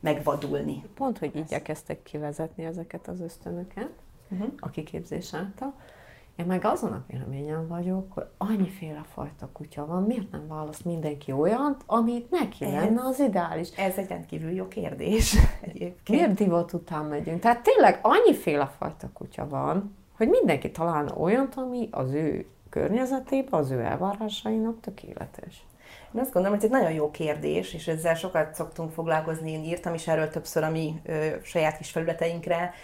megvadulni. 0.00 0.84
Pont, 0.94 1.18
hogy 1.18 1.36
így 1.36 1.52
elkezdtek 1.52 2.02
kivezetni 2.02 2.64
ezeket 2.64 3.08
az 3.08 3.20
ösztönöket 3.20 3.90
uh-huh. 4.28 4.52
a 4.58 4.70
kiképzés 4.70 5.34
által, 5.34 5.74
én 6.36 6.46
meg 6.46 6.64
azon 6.64 6.92
a 6.92 7.04
véleményen 7.06 7.68
vagyok, 7.68 8.12
hogy 8.12 8.26
annyiféle 8.38 9.04
fajta 9.14 9.48
kutya 9.52 9.86
van, 9.86 10.02
miért 10.02 10.30
nem 10.30 10.48
választ 10.48 10.84
mindenki 10.84 11.32
olyant, 11.32 11.82
amit 11.86 12.30
neki 12.30 12.64
ez, 12.64 12.72
lenne 12.72 13.00
az 13.04 13.20
ideális? 13.20 13.68
Ez 13.76 13.96
egy 13.96 14.08
rendkívül 14.08 14.50
jó 14.50 14.68
kérdés 14.68 15.36
egyébként. 15.60 16.08
Miért 16.08 16.34
divat 16.34 16.72
után 16.72 17.04
megyünk? 17.04 17.40
Tehát 17.40 17.62
tényleg 17.62 17.98
annyiféle 18.02 18.66
fajta 18.78 19.08
kutya 19.12 19.48
van, 19.48 19.96
hogy 20.16 20.28
mindenki 20.28 20.70
találna 20.70 21.14
olyant, 21.16 21.54
ami 21.54 21.88
az 21.90 22.12
ő 22.12 22.46
környezetében, 22.70 23.60
az 23.60 23.70
ő 23.70 23.80
elvárásainak 23.80 24.80
tökéletes. 24.80 25.64
Én 26.14 26.20
azt 26.20 26.32
gondolom, 26.32 26.56
hogy 26.58 26.66
ez 26.66 26.72
egy 26.74 26.80
nagyon 26.80 26.96
jó 26.96 27.10
kérdés, 27.10 27.74
és 27.74 27.88
ezzel 27.88 28.14
sokat 28.14 28.54
szoktunk 28.54 28.90
foglalkozni. 28.90 29.50
Én 29.50 29.64
írtam 29.64 29.94
is 29.94 30.08
erről 30.08 30.28
többször 30.28 30.62
a 30.62 30.70
mi 30.70 31.00
ö, 31.04 31.26
saját 31.42 31.76
kis 31.76 31.90
felületeinkre, 31.90 32.74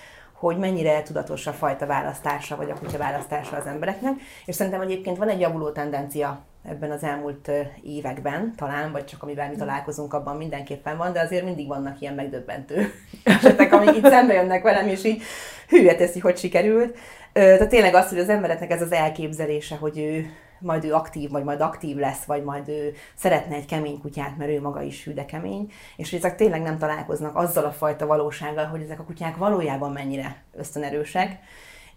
hogy 0.43 0.59
mennyire 0.59 1.03
tudatos 1.03 1.47
a 1.47 1.53
fajta 1.53 1.87
választása, 1.87 2.57
vagy 2.57 2.71
a 2.71 2.75
kutya 2.75 2.99
választása 2.99 3.57
az 3.57 3.67
embereknek. 3.67 4.13
És 4.45 4.55
szerintem 4.55 4.81
egyébként 4.81 5.17
van 5.17 5.29
egy 5.29 5.41
javuló 5.41 5.71
tendencia 5.71 6.43
ebben 6.69 6.91
az 6.91 7.03
elmúlt 7.03 7.51
években, 7.83 8.55
talán, 8.57 8.93
vagy 8.93 9.05
csak 9.05 9.23
amivel 9.23 9.49
mi 9.49 9.57
találkozunk, 9.57 10.15
abban 10.15 10.37
mindenképpen 10.37 10.97
van, 10.97 11.13
de 11.13 11.21
azért 11.21 11.45
mindig 11.45 11.67
vannak 11.67 12.01
ilyen 12.01 12.15
megdöbbentő 12.15 12.93
esetek, 13.25 13.73
amik 13.73 13.97
itt 13.97 14.09
szembe 14.09 14.35
jönnek 14.35 14.63
velem, 14.63 14.89
és 14.89 15.05
így 15.05 15.23
hülye 15.69 15.95
teszi, 15.95 16.21
hogy 16.21 16.37
sikerült. 16.37 16.99
Tehát 17.33 17.69
tényleg 17.69 17.95
az, 17.95 18.09
hogy 18.09 18.19
az 18.19 18.29
embereknek 18.29 18.71
ez 18.71 18.83
az 18.83 18.93
elképzelése, 18.93 19.77
hogy 19.77 19.99
ő 19.99 20.27
majd 20.63 20.85
ő 20.85 20.95
aktív, 20.95 21.31
vagy 21.31 21.45
majd 21.45 21.61
aktív 21.61 21.97
lesz, 21.97 22.25
vagy 22.25 22.45
majd 22.45 22.69
ő 22.69 22.95
szeretne 23.15 23.55
egy 23.55 23.67
kemény 23.67 24.01
kutyát, 24.01 24.37
mert 24.37 24.51
ő 24.51 24.61
maga 24.61 24.83
is 24.83 25.05
hű, 25.05 25.15
kemény, 25.15 25.73
és 25.97 26.11
hogy 26.11 26.19
ezek 26.19 26.37
tényleg 26.37 26.63
nem 26.63 26.79
találkoznak 26.79 27.37
azzal 27.37 27.65
a 27.65 27.73
fajta 27.73 28.07
valósággal, 28.07 28.65
hogy 28.65 28.83
ezek 28.83 29.01
a 29.01 29.05
kutyák 29.05 29.37
valójában 29.37 29.93
mennyire 29.93 30.43
ösztönerősek, 30.53 31.39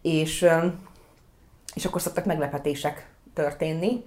és, 0.01 0.47
és 1.75 1.85
akkor 1.85 2.01
szoktak 2.01 2.25
meglepetések 2.25 3.09
történni, 3.33 4.03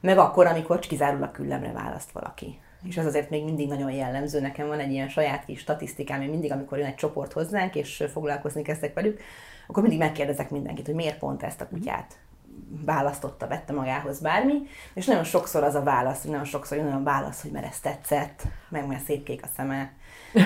meg 0.00 0.18
akkor, 0.18 0.46
amikor 0.46 0.78
kizárólag 0.78 1.30
küllemre 1.30 1.72
választ 1.72 2.10
valaki. 2.10 2.58
És 2.82 2.96
ez 2.96 3.06
azért 3.06 3.30
még 3.30 3.44
mindig 3.44 3.68
nagyon 3.68 3.90
jellemző. 3.90 4.40
Nekem 4.40 4.66
van 4.66 4.78
egy 4.78 4.90
ilyen 4.90 5.08
saját 5.08 5.44
kis 5.44 5.60
statisztikám, 5.60 6.22
én 6.22 6.28
mindig, 6.28 6.52
amikor 6.52 6.78
jön 6.78 6.86
egy 6.86 6.94
csoport 6.94 7.32
hozzánk, 7.32 7.74
és 7.74 8.04
foglalkozni 8.12 8.62
kezdek 8.62 8.94
velük, 8.94 9.20
akkor 9.66 9.82
mindig 9.82 10.00
megkérdezek 10.00 10.50
mindenkit, 10.50 10.86
hogy 10.86 10.94
miért 10.94 11.18
pont 11.18 11.42
ezt 11.42 11.60
a 11.60 11.68
kutyát 11.68 12.18
választotta, 12.84 13.46
vette 13.46 13.72
magához 13.72 14.20
bármi, 14.20 14.62
és 14.94 15.06
nagyon 15.06 15.24
sokszor 15.24 15.62
az 15.62 15.74
a 15.74 15.82
válasz, 15.82 16.22
nagyon 16.22 16.44
sokszor 16.44 16.76
jön 16.76 16.86
olyan 16.86 17.04
válasz, 17.04 17.42
hogy 17.42 17.50
mert 17.50 17.66
ez 17.66 17.80
tetszett, 17.80 18.42
meg 18.68 18.86
mert 18.86 19.04
szép 19.04 19.24
kék 19.24 19.44
a 19.44 19.48
szeme, 19.56 19.92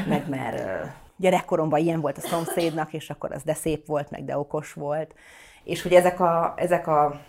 meg 0.09 0.29
mert 0.29 0.87
gyerekkoromban 1.17 1.81
ilyen 1.81 2.01
volt 2.01 2.19
a 2.19 2.21
szomszédnak, 2.21 2.93
és 2.93 3.11
akkor 3.11 3.33
az 3.33 3.43
de 3.43 3.55
szép 3.55 3.87
volt, 3.87 4.11
meg 4.11 4.25
de 4.25 4.39
okos 4.39 4.73
volt. 4.73 5.15
És 5.65 5.83
hogy 5.83 5.93
ezek 5.93 6.21
a, 6.21 6.55
ezek 6.57 6.87
a 6.87 7.21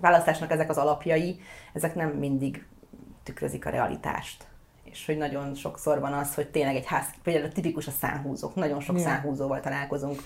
választásnak 0.00 0.50
ezek 0.50 0.70
az 0.70 0.78
alapjai, 0.78 1.40
ezek 1.72 1.94
nem 1.94 2.08
mindig 2.08 2.66
tükrözik 3.22 3.66
a 3.66 3.70
realitást. 3.70 4.46
És 4.84 5.06
hogy 5.06 5.16
nagyon 5.16 5.54
sokszor 5.54 6.00
van 6.00 6.12
az, 6.12 6.34
hogy 6.34 6.48
tényleg 6.48 6.76
egy 6.76 6.86
ház, 6.86 7.06
például 7.22 7.52
tipikus 7.52 7.86
a 7.86 7.90
szánhúzók, 7.90 8.54
nagyon 8.54 8.80
sok 8.80 8.96
yeah. 8.98 9.08
szánhúzóval 9.08 9.60
találkozunk 9.60 10.22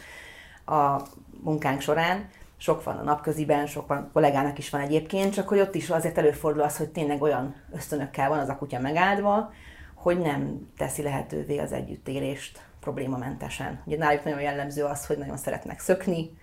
a 0.66 1.00
munkánk 1.42 1.80
során, 1.80 2.28
sok 2.64 2.82
van 2.82 2.96
a 2.96 3.02
napköziben, 3.02 3.66
sok 3.66 3.86
van, 3.86 4.10
kollégának 4.12 4.58
is 4.58 4.70
van 4.70 4.80
egyébként, 4.80 5.32
csak 5.32 5.48
hogy 5.48 5.60
ott 5.60 5.74
is 5.74 5.90
azért 5.90 6.18
előfordul 6.18 6.62
az, 6.62 6.76
hogy 6.76 6.88
tényleg 6.88 7.22
olyan 7.22 7.54
ösztönökkel 7.72 8.28
van 8.28 8.38
az 8.38 8.48
a 8.48 8.56
kutya 8.56 8.80
megáldva, 8.80 9.52
hogy 9.94 10.18
nem 10.18 10.70
teszi 10.76 11.02
lehetővé 11.02 11.58
az 11.58 11.72
együttélést 11.72 12.60
problémamentesen. 12.80 13.82
Ugye 13.84 13.96
náluk 13.96 14.24
nagyon 14.24 14.40
jellemző 14.40 14.84
az, 14.84 15.06
hogy 15.06 15.18
nagyon 15.18 15.36
szeretnek 15.36 15.80
szökni, 15.80 16.38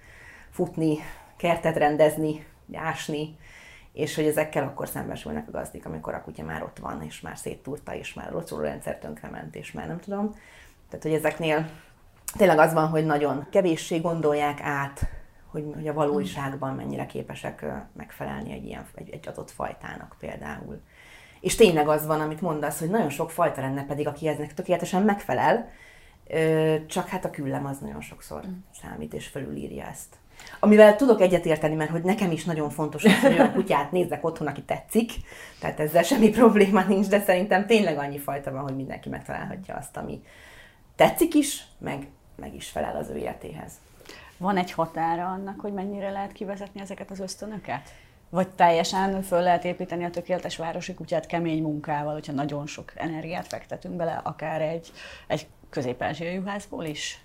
futni, 0.50 0.98
kertet 1.38 1.78
rendezni, 1.78 2.46
ásni, 2.74 3.38
és 3.94 4.16
hogy 4.16 4.26
ezekkel 4.26 4.64
akkor 4.64 4.88
szembesülnek 4.88 5.48
a 5.48 5.52
gazdik, 5.52 5.86
amikor 5.86 6.14
a 6.14 6.22
kutya 6.22 6.44
már 6.44 6.64
ott 6.64 6.78
van, 6.78 7.02
és 7.04 7.22
már 7.22 7.38
széttúrta, 7.38 7.96
és 7.96 8.14
már 8.14 8.36
a 8.36 8.62
rendszer 8.62 8.98
tönkrement, 8.98 9.56
és 9.56 9.72
már 9.72 9.88
nem 9.88 10.00
tudom. 10.00 10.36
Tehát, 10.90 11.04
hogy 11.04 11.14
ezeknél 11.14 11.70
tényleg 12.38 12.58
az 12.58 12.74
van, 12.74 12.88
hogy 12.88 13.06
nagyon 13.06 13.48
kevéssé 13.50 14.00
gondolják 14.00 14.62
át, 14.62 15.20
hogy, 15.52 15.66
hogy 15.74 15.88
a 15.88 15.94
valóságban 15.94 16.76
mennyire 16.76 17.06
képesek 17.06 17.66
megfelelni 17.94 18.52
egy, 18.52 18.66
ilyen, 18.66 18.86
egy, 18.96 19.10
egy 19.10 19.28
adott 19.28 19.52
fajtának 19.52 20.16
például. 20.20 20.82
És 21.40 21.56
tényleg 21.56 21.88
az 21.88 22.06
van, 22.06 22.22
amit 22.22 22.42
mondasz, 22.42 22.80
hogy 22.80 22.90
nagyon 22.90 23.10
sok 23.10 23.32
fajta 23.32 23.62
lenne 23.62 23.86
pedig, 23.86 24.08
aki 24.08 24.28
eznek 24.28 24.54
tökéletesen 24.54 25.04
megfelel, 25.04 25.70
csak 26.88 27.08
hát 27.08 27.26
a 27.26 27.30
küllem 27.30 27.66
az 27.66 27.80
nagyon 27.80 28.02
sokszor 28.02 28.48
mm. 28.48 28.52
számít, 28.82 29.14
és 29.14 29.28
felülírja 29.28 29.86
ezt. 29.86 30.16
Amivel 30.60 30.96
tudok 30.96 31.22
egyetérteni, 31.22 31.76
mert 31.76 31.92
hogy 31.92 32.04
nekem 32.04 32.32
is 32.32 32.46
nagyon 32.46 32.70
fontos, 32.70 33.22
hogy 33.22 33.38
a 33.38 33.52
kutyát 33.54 33.92
nézzek 33.92 34.26
otthon, 34.26 34.48
aki 34.48 34.62
tetszik, 34.62 35.12
tehát 35.60 35.80
ezzel 35.80 36.04
semmi 36.04 36.30
probléma 36.40 36.84
nincs, 36.84 37.08
de 37.08 37.20
szerintem 37.20 37.66
tényleg 37.66 37.98
annyi 37.98 38.18
fajta 38.18 38.52
van, 38.52 38.62
hogy 38.62 38.76
mindenki 38.76 39.10
megtalálhatja 39.10 39.76
azt, 39.76 39.98
ami 39.98 40.22
tetszik 40.96 41.34
is, 41.34 41.64
meg, 41.78 42.08
meg 42.36 42.56
is 42.56 42.70
felel 42.70 42.96
az 42.96 43.10
ő 43.10 43.18
életéhez. 43.18 43.72
Van 44.42 44.58
egy 44.58 44.72
határa 44.72 45.28
annak, 45.28 45.60
hogy 45.60 45.74
mennyire 45.74 46.10
lehet 46.10 46.32
kivezetni 46.32 46.82
ezeket 46.82 47.12
az 47.12 47.20
ösztönöket? 47.20 47.90
Vagy 48.30 48.48
teljesen 48.50 49.22
föl 49.22 49.42
lehet 49.42 49.66
építeni 49.66 50.04
a 50.04 50.10
tökéletes 50.10 50.58
városi 50.58 50.94
kutyát 50.94 51.26
kemény 51.26 51.62
munkával, 51.62 52.14
hogyha 52.14 52.34
nagyon 52.34 52.68
sok 52.68 52.92
energiát 52.96 53.48
fektetünk 53.48 53.96
bele, 53.96 54.22
akár 54.24 54.62
egy, 54.62 54.92
egy 55.28 55.48
közép-ázsiai 55.70 56.34
juhászból 56.34 56.84
is? 56.84 57.22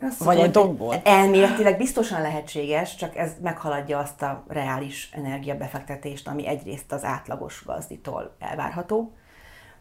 Azt 0.00 0.24
Vagy 0.24 0.38
egy 0.38 0.50
dogból? 0.50 1.00
Elméletileg 1.04 1.76
biztosan 1.76 2.22
lehetséges, 2.22 2.94
csak 2.94 3.16
ez 3.16 3.32
meghaladja 3.42 3.98
azt 3.98 4.22
a 4.22 4.44
reális 4.48 5.10
energiabefektetést, 5.12 6.28
ami 6.28 6.46
egyrészt 6.46 6.92
az 6.92 7.04
átlagos 7.04 7.62
gazditól 7.66 8.36
elvárható, 8.38 9.12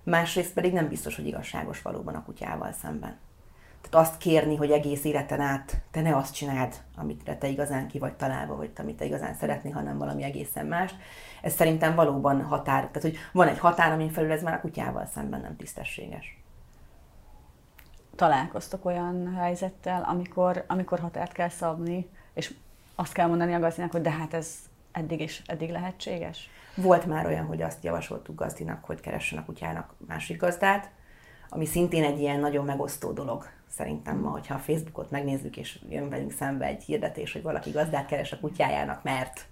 másrészt 0.03 0.53
pedig 0.53 0.73
nem 0.73 0.87
biztos, 0.87 1.15
hogy 1.15 1.27
igazságos 1.27 1.81
valóban 1.81 2.15
a 2.15 2.23
kutyával 2.23 2.71
szemben. 2.71 3.17
Tehát 3.81 4.07
azt 4.07 4.17
kérni, 4.17 4.55
hogy 4.55 4.71
egész 4.71 5.03
életen 5.03 5.39
át 5.39 5.81
te 5.91 6.01
ne 6.01 6.15
azt 6.15 6.33
csináld, 6.33 6.75
amit 6.95 7.37
te 7.39 7.47
igazán 7.47 7.87
ki 7.87 7.99
vagy 7.99 8.13
találva, 8.13 8.55
vagy 8.55 8.71
amit 8.77 8.97
te 8.97 9.05
igazán 9.05 9.33
szeretni, 9.33 9.69
hanem 9.69 9.97
valami 9.97 10.23
egészen 10.23 10.65
más. 10.65 10.91
Ez 11.41 11.53
szerintem 11.53 11.95
valóban 11.95 12.43
határ. 12.43 12.79
Tehát, 12.79 13.01
hogy 13.01 13.17
van 13.31 13.47
egy 13.47 13.59
határ, 13.59 13.91
amin 13.91 14.09
felül 14.09 14.31
ez 14.31 14.43
már 14.43 14.53
a 14.53 14.59
kutyával 14.59 15.05
szemben 15.05 15.41
nem 15.41 15.55
tisztességes. 15.55 16.41
Találkoztok 18.15 18.85
olyan 18.85 19.35
helyzettel, 19.35 20.03
amikor, 20.03 20.63
amikor 20.67 20.99
határt 20.99 21.31
kell 21.31 21.49
szabni, 21.49 22.09
és 22.33 22.53
azt 22.95 23.13
kell 23.13 23.27
mondani 23.27 23.53
a 23.53 23.59
gazdinak, 23.59 23.91
hogy 23.91 24.01
de 24.01 24.11
hát 24.11 24.33
ez 24.33 24.55
eddig 24.91 25.21
is 25.21 25.41
eddig 25.45 25.69
lehetséges? 25.69 26.49
Volt 26.75 27.05
már 27.05 27.25
olyan, 27.25 27.45
hogy 27.45 27.61
azt 27.61 27.83
javasoltuk 27.83 28.35
gazdinak, 28.35 28.85
hogy 28.85 28.99
keressen 28.99 29.39
a 29.39 29.45
kutyának 29.45 29.93
másik 30.07 30.39
gazdát, 30.39 30.89
ami 31.49 31.65
szintén 31.65 32.03
egy 32.03 32.19
ilyen 32.19 32.39
nagyon 32.39 32.65
megosztó 32.65 33.11
dolog 33.11 33.45
szerintem 33.69 34.19
ma, 34.19 34.30
hogyha 34.30 34.53
a 34.53 34.60
Facebookot 34.60 35.12
megnézzük, 35.12 35.58
és 35.58 35.80
jön 35.89 36.10
velünk 36.10 36.32
szembe 36.32 36.65
egy 36.65 36.84
hirdetés, 36.84 37.34
hogy 37.34 37.41
valaki 37.41 37.71
gazdát 37.71 38.06
keres 38.06 38.32
a 38.32 38.39
kutyájának, 38.39 39.03
mert 39.03 39.45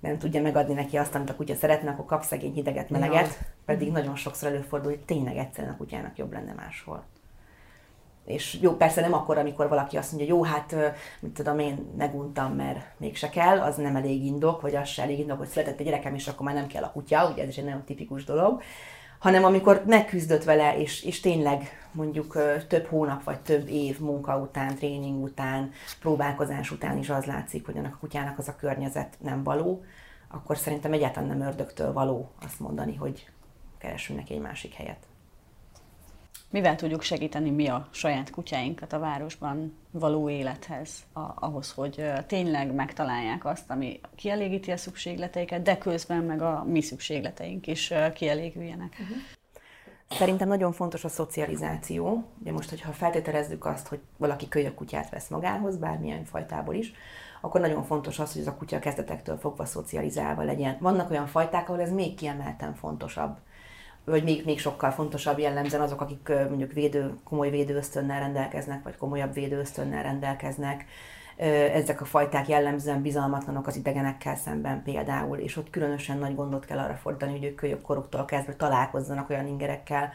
nem 0.00 0.18
tudja 0.18 0.42
megadni 0.42 0.74
neki 0.74 0.96
azt, 0.96 1.14
amit 1.14 1.30
a 1.30 1.36
kutya 1.36 1.54
szeretne, 1.54 1.90
akkor 1.90 2.04
kap 2.04 2.22
szegény 2.22 2.52
hideget, 2.52 2.90
meleget, 2.90 3.26
ja. 3.26 3.46
pedig 3.64 3.92
nagyon 3.92 4.16
sokszor 4.16 4.48
előfordul, 4.48 4.90
hogy 4.90 5.00
tényleg 5.00 5.36
egyszerűen 5.36 5.72
a 5.72 5.76
kutyának 5.76 6.16
jobb 6.16 6.32
lenne 6.32 6.52
máshol. 6.52 7.04
És 8.24 8.58
jó, 8.60 8.76
persze 8.76 9.00
nem 9.00 9.12
akkor, 9.12 9.38
amikor 9.38 9.68
valaki 9.68 9.96
azt 9.96 10.12
mondja, 10.12 10.34
jó, 10.34 10.42
hát, 10.42 10.74
mit 11.20 11.32
tudom 11.32 11.58
én, 11.58 11.92
meguntam, 11.96 12.54
mert 12.54 12.78
mégse 12.96 13.28
kell, 13.28 13.60
az 13.60 13.76
nem 13.76 13.96
elég 13.96 14.24
indok, 14.24 14.60
vagy 14.60 14.76
az 14.76 14.88
se 14.88 15.02
elég 15.02 15.18
indok, 15.18 15.38
hogy 15.38 15.48
született 15.48 15.78
egy 15.78 15.86
gyerekem, 15.86 16.14
és 16.14 16.28
akkor 16.28 16.46
már 16.46 16.54
nem 16.54 16.66
kell 16.66 16.82
a 16.82 16.92
kutya, 16.92 17.30
ugye 17.30 17.42
ez 17.42 17.48
is 17.48 17.56
egy 17.56 17.64
nagyon 17.64 17.84
tipikus 17.84 18.24
dolog 18.24 18.62
hanem 19.26 19.44
amikor 19.44 19.82
megküzdött 19.86 20.44
vele, 20.44 20.78
és, 20.78 21.02
és 21.02 21.20
tényleg 21.20 21.88
mondjuk 21.92 22.38
több 22.68 22.86
hónap 22.86 23.24
vagy 23.24 23.40
több 23.40 23.68
év 23.68 23.98
munka 23.98 24.38
után, 24.38 24.74
tréning 24.74 25.22
után, 25.22 25.70
próbálkozás 26.00 26.70
után 26.70 26.98
is 26.98 27.10
az 27.10 27.24
látszik, 27.24 27.66
hogy 27.66 27.78
annak 27.78 27.94
a 27.94 27.98
kutyának 27.98 28.38
az 28.38 28.48
a 28.48 28.56
környezet 28.56 29.16
nem 29.20 29.42
való, 29.42 29.84
akkor 30.28 30.56
szerintem 30.56 30.92
egyáltalán 30.92 31.28
nem 31.28 31.48
ördögtől 31.48 31.92
való 31.92 32.30
azt 32.42 32.60
mondani, 32.60 32.94
hogy 32.94 33.28
keresünk 33.78 34.18
neki 34.18 34.34
egy 34.34 34.40
másik 34.40 34.74
helyet. 34.74 35.06
Mivel 36.50 36.76
tudjuk 36.76 37.02
segíteni 37.02 37.50
mi 37.50 37.68
a 37.68 37.88
saját 37.90 38.30
kutyáinkat 38.30 38.92
a 38.92 38.98
városban 38.98 39.76
való 39.90 40.30
élethez, 40.30 40.90
a, 41.12 41.20
ahhoz, 41.34 41.72
hogy 41.72 42.12
tényleg 42.26 42.74
megtalálják 42.74 43.44
azt, 43.44 43.70
ami 43.70 44.00
kielégíti 44.14 44.70
a 44.70 44.76
szükségleteiket, 44.76 45.62
de 45.62 45.78
közben 45.78 46.22
meg 46.24 46.42
a 46.42 46.64
mi 46.64 46.80
szükségleteink 46.80 47.66
is 47.66 47.92
kielégüljenek? 48.14 48.96
Uh-huh. 49.00 49.16
Szerintem 50.10 50.48
nagyon 50.48 50.72
fontos 50.72 51.04
a 51.04 51.08
szocializáció. 51.08 52.24
Ugye 52.40 52.52
most, 52.52 52.70
hogyha 52.70 52.92
feltételezzük 52.92 53.64
azt, 53.64 53.88
hogy 53.88 54.00
valaki 54.16 54.48
kölyök 54.48 54.74
kutyát 54.74 55.10
vesz 55.10 55.28
magához, 55.28 55.76
bármilyen 55.76 56.24
fajtából 56.24 56.74
is, 56.74 56.92
akkor 57.40 57.60
nagyon 57.60 57.84
fontos 57.84 58.18
az, 58.18 58.32
hogy 58.32 58.40
az 58.40 58.46
a 58.46 58.56
kutya 58.56 58.78
kezdetektől 58.78 59.38
fogva 59.38 59.64
szocializálva 59.64 60.42
legyen. 60.42 60.76
Vannak 60.80 61.10
olyan 61.10 61.26
fajták, 61.26 61.68
ahol 61.68 61.80
ez 61.80 61.92
még 61.92 62.14
kiemelten 62.14 62.74
fontosabb 62.74 63.38
vagy 64.06 64.24
még, 64.24 64.44
még 64.44 64.58
sokkal 64.58 64.90
fontosabb 64.90 65.38
jellemzen 65.38 65.80
azok, 65.80 66.00
akik 66.00 66.32
mondjuk 66.48 66.72
védő, 66.72 67.14
komoly 67.24 67.50
védőösztönnel 67.50 68.20
rendelkeznek, 68.20 68.82
vagy 68.82 68.96
komolyabb 68.96 69.32
védőösztönnel 69.32 70.02
rendelkeznek. 70.02 70.84
Ezek 71.72 72.00
a 72.00 72.04
fajták 72.04 72.48
jellemzően 72.48 73.02
bizalmatlanok 73.02 73.66
az 73.66 73.76
idegenekkel 73.76 74.36
szemben 74.36 74.82
például, 74.82 75.38
és 75.38 75.56
ott 75.56 75.70
különösen 75.70 76.18
nagy 76.18 76.34
gondot 76.34 76.64
kell 76.64 76.78
arra 76.78 76.94
fordítani, 76.94 77.32
hogy 77.32 77.44
ők 77.44 77.54
kölyök 77.54 77.82
koruktól 77.82 78.24
kezdve 78.24 78.54
találkozzanak 78.54 79.30
olyan 79.30 79.46
ingerekkel, 79.46 80.12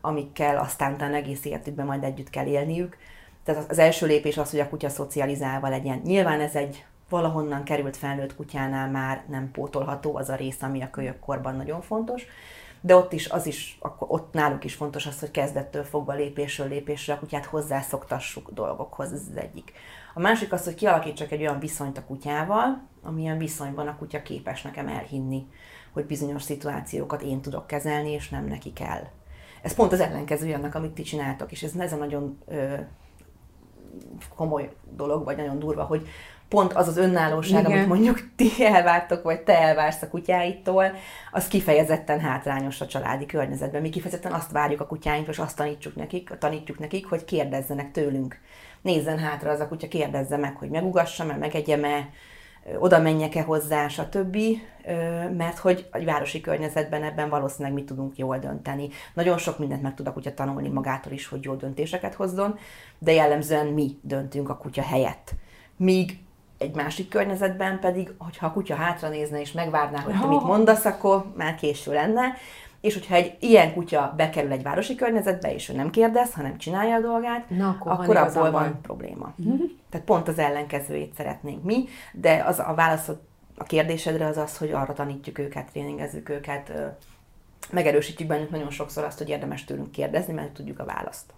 amikkel 0.00 0.58
aztán 0.58 0.92
utána 0.92 1.14
egész 1.14 1.44
életükben 1.44 1.86
majd 1.86 2.04
együtt 2.04 2.30
kell 2.30 2.46
élniük. 2.46 2.96
Tehát 3.44 3.70
az 3.70 3.78
első 3.78 4.06
lépés 4.06 4.36
az, 4.38 4.50
hogy 4.50 4.60
a 4.60 4.68
kutya 4.68 4.88
szocializálva 4.88 5.68
legyen. 5.68 6.00
Nyilván 6.04 6.40
ez 6.40 6.54
egy 6.54 6.84
valahonnan 7.08 7.64
került 7.64 7.96
felnőtt 7.96 8.36
kutyánál 8.36 8.90
már 8.90 9.22
nem 9.28 9.50
pótolható 9.50 10.16
az 10.16 10.28
a 10.28 10.34
rész, 10.34 10.62
ami 10.62 10.82
a 10.82 10.90
kölyök 10.90 11.18
korban 11.18 11.56
nagyon 11.56 11.82
fontos, 11.82 12.26
de 12.80 12.96
ott 12.96 13.12
is, 13.12 13.28
az 13.28 13.46
is, 13.46 13.78
akkor 13.80 14.08
ott 14.10 14.32
náluk 14.32 14.64
is 14.64 14.74
fontos 14.74 15.06
az, 15.06 15.20
hogy 15.20 15.30
kezdettől 15.30 15.84
fogva 15.84 16.12
lépésről 16.12 16.68
lépésre 16.68 17.12
a 17.12 17.18
kutyát 17.18 17.44
hozzászoktassuk 17.44 18.50
dolgokhoz, 18.50 19.12
ez 19.12 19.22
az 19.30 19.36
egyik. 19.36 19.72
A 20.14 20.20
másik 20.20 20.52
az, 20.52 20.64
hogy 20.64 20.74
kialakítsak 20.74 21.30
egy 21.30 21.40
olyan 21.40 21.58
viszonyt 21.58 21.98
a 21.98 22.04
kutyával, 22.04 22.82
amilyen 23.02 23.38
viszonyban 23.38 23.88
a 23.88 23.96
kutya 23.96 24.22
képes 24.22 24.62
nekem 24.62 24.88
elhinni, 24.88 25.46
hogy 25.92 26.06
bizonyos 26.06 26.42
szituációkat 26.42 27.22
én 27.22 27.40
tudok 27.40 27.66
kezelni, 27.66 28.10
és 28.10 28.28
nem 28.28 28.44
neki 28.44 28.72
kell. 28.72 29.02
Ez 29.62 29.74
pont 29.74 29.92
az 29.92 30.00
ellenkező 30.00 30.54
annak, 30.54 30.74
amit 30.74 30.92
ti 30.92 31.02
csináltok, 31.02 31.52
és 31.52 31.62
ez, 31.62 31.74
ez 31.76 31.92
a 31.92 31.96
nagyon 31.96 32.38
ö, 32.46 32.74
komoly 34.34 34.72
dolog, 34.90 35.24
vagy 35.24 35.36
nagyon 35.36 35.58
durva, 35.58 35.84
hogy 35.84 36.08
pont 36.50 36.72
az 36.72 36.88
az 36.88 36.96
önállóság, 36.96 37.60
Igen. 37.60 37.72
amit 37.72 37.86
mondjuk 37.86 38.28
ti 38.36 38.50
elvártok, 38.64 39.22
vagy 39.22 39.40
te 39.40 39.58
elvársz 39.58 40.02
a 40.02 40.08
kutyáitól, 40.08 40.92
az 41.30 41.48
kifejezetten 41.48 42.20
hátrányos 42.20 42.80
a 42.80 42.86
családi 42.86 43.26
környezetben. 43.26 43.80
Mi 43.80 43.88
kifejezetten 43.88 44.32
azt 44.32 44.52
várjuk 44.52 44.80
a 44.80 44.86
kutyáinktól, 44.86 45.32
és 45.32 45.38
azt 45.38 45.56
tanítjuk 45.56 45.96
nekik, 45.96 46.30
tanítjuk 46.38 46.78
nekik, 46.78 47.06
hogy 47.06 47.24
kérdezzenek 47.24 47.90
tőlünk. 47.90 48.40
Nézzen 48.82 49.18
hátra 49.18 49.50
az 49.50 49.60
a 49.60 49.68
kutya, 49.68 49.88
kérdezze 49.88 50.36
meg, 50.36 50.56
hogy 50.56 50.70
megugassam-e, 50.70 51.36
megegyem-e, 51.36 52.08
oda 52.78 52.98
menjek-e 52.98 53.42
hozzá, 53.42 53.88
stb. 53.88 54.36
Mert 55.36 55.58
hogy 55.58 55.88
a 55.90 56.04
városi 56.04 56.40
környezetben 56.40 57.02
ebben 57.02 57.28
valószínűleg 57.28 57.72
mi 57.72 57.84
tudunk 57.84 58.16
jól 58.16 58.38
dönteni. 58.38 58.88
Nagyon 59.14 59.38
sok 59.38 59.58
mindent 59.58 59.82
meg 59.82 59.94
tud 59.94 60.06
a 60.06 60.12
kutya 60.12 60.34
tanulni 60.34 60.68
magától 60.68 61.12
is, 61.12 61.26
hogy 61.26 61.44
jó 61.44 61.54
döntéseket 61.54 62.14
hozzon, 62.14 62.58
de 62.98 63.12
jellemzően 63.12 63.66
mi 63.66 63.98
döntünk 64.02 64.48
a 64.48 64.56
kutya 64.56 64.82
helyett. 64.82 65.34
Míg 65.76 66.18
egy 66.60 66.74
másik 66.74 67.08
környezetben 67.08 67.78
pedig, 67.78 68.12
hogyha 68.18 68.46
a 68.46 68.52
kutya 68.52 68.74
hátra 68.74 69.08
nézne 69.08 69.40
és 69.40 69.52
megvárná, 69.52 70.00
hogy 70.00 70.20
te 70.20 70.26
mit 70.26 70.42
mondasz, 70.42 70.84
akkor 70.84 71.32
már 71.36 71.54
késő 71.54 71.92
lenne. 71.92 72.34
És 72.80 72.94
hogyha 72.94 73.14
egy 73.14 73.36
ilyen 73.38 73.72
kutya 73.72 74.14
bekerül 74.16 74.52
egy 74.52 74.62
városi 74.62 74.94
környezetbe, 74.94 75.54
és 75.54 75.68
ő 75.68 75.74
nem 75.74 75.90
kérdez, 75.90 76.34
hanem 76.34 76.58
csinálja 76.58 76.94
a 76.94 77.00
dolgát, 77.00 77.50
Na, 77.50 77.68
akkor, 77.68 77.92
akkor 77.92 78.16
abból 78.16 78.42
van, 78.42 78.52
van 78.52 78.80
probléma. 78.82 79.34
Uh-huh. 79.36 79.70
Tehát 79.90 80.06
pont 80.06 80.28
az 80.28 80.38
ellenkezőjét 80.38 81.14
szeretnénk 81.14 81.64
mi, 81.64 81.84
de 82.12 82.44
az 82.46 82.58
a 82.58 82.72
válaszod 82.76 83.20
a 83.56 83.64
kérdésedre 83.64 84.26
az 84.26 84.36
az, 84.36 84.56
hogy 84.56 84.70
arra 84.70 84.92
tanítjuk 84.92 85.38
őket, 85.38 85.70
tréningezzük 85.70 86.28
őket, 86.28 86.72
megerősítjük 87.70 88.28
bennük 88.28 88.50
nagyon 88.50 88.70
sokszor 88.70 89.04
azt, 89.04 89.18
hogy 89.18 89.28
érdemes 89.28 89.64
tőlünk 89.64 89.90
kérdezni, 89.90 90.32
mert 90.32 90.52
tudjuk 90.52 90.78
a 90.78 90.84
választ 90.84 91.32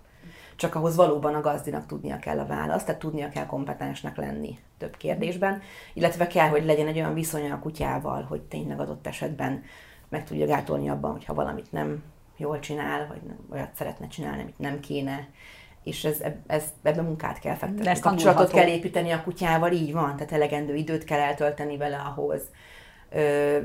csak 0.63 0.75
ahhoz 0.75 0.97
valóban 0.97 1.35
a 1.35 1.41
gazdinak 1.41 1.87
tudnia 1.87 2.19
kell 2.19 2.39
a 2.39 2.47
választ, 2.47 2.87
tehát 2.87 3.01
tudnia 3.01 3.29
kell 3.29 3.47
kompetensnek 3.47 4.17
lenni 4.17 4.59
több 4.79 4.97
kérdésben, 4.97 5.63
illetve 5.95 6.27
kell, 6.27 6.49
hogy 6.49 6.65
legyen 6.65 6.87
egy 6.87 6.97
olyan 6.97 7.15
viszonya 7.15 7.55
a 7.55 7.59
kutyával, 7.59 8.23
hogy 8.23 8.41
tényleg 8.41 8.81
adott 8.81 9.07
esetben 9.07 9.63
meg 10.09 10.25
tudja 10.25 10.47
gátolni 10.47 10.89
abban, 10.89 11.13
hogyha 11.13 11.35
valamit 11.35 11.73
nem 11.73 12.03
jól 12.37 12.59
csinál, 12.59 13.07
vagy 13.07 13.23
nem, 13.27 13.39
olyat 13.51 13.75
szeretne 13.75 14.07
csinálni, 14.07 14.43
amit 14.43 14.59
nem 14.59 14.81
kéne. 14.81 15.29
és 15.83 16.05
ez, 16.05 16.23
ez, 16.47 16.65
ebben 16.83 17.05
munkát 17.05 17.39
kell 17.39 17.55
fektetni. 17.55 17.85
De 17.85 17.91
ez 17.91 18.01
Kapcsolatot 18.01 18.51
kell 18.51 18.69
építeni 18.69 19.11
a 19.11 19.23
kutyával, 19.23 19.73
így 19.73 19.93
van, 19.93 20.17
tehát 20.17 20.33
elegendő 20.33 20.75
időt 20.75 21.05
kell 21.05 21.21
eltölteni 21.21 21.77
vele 21.77 21.97
ahhoz. 21.97 22.43
Ö, 23.11 23.59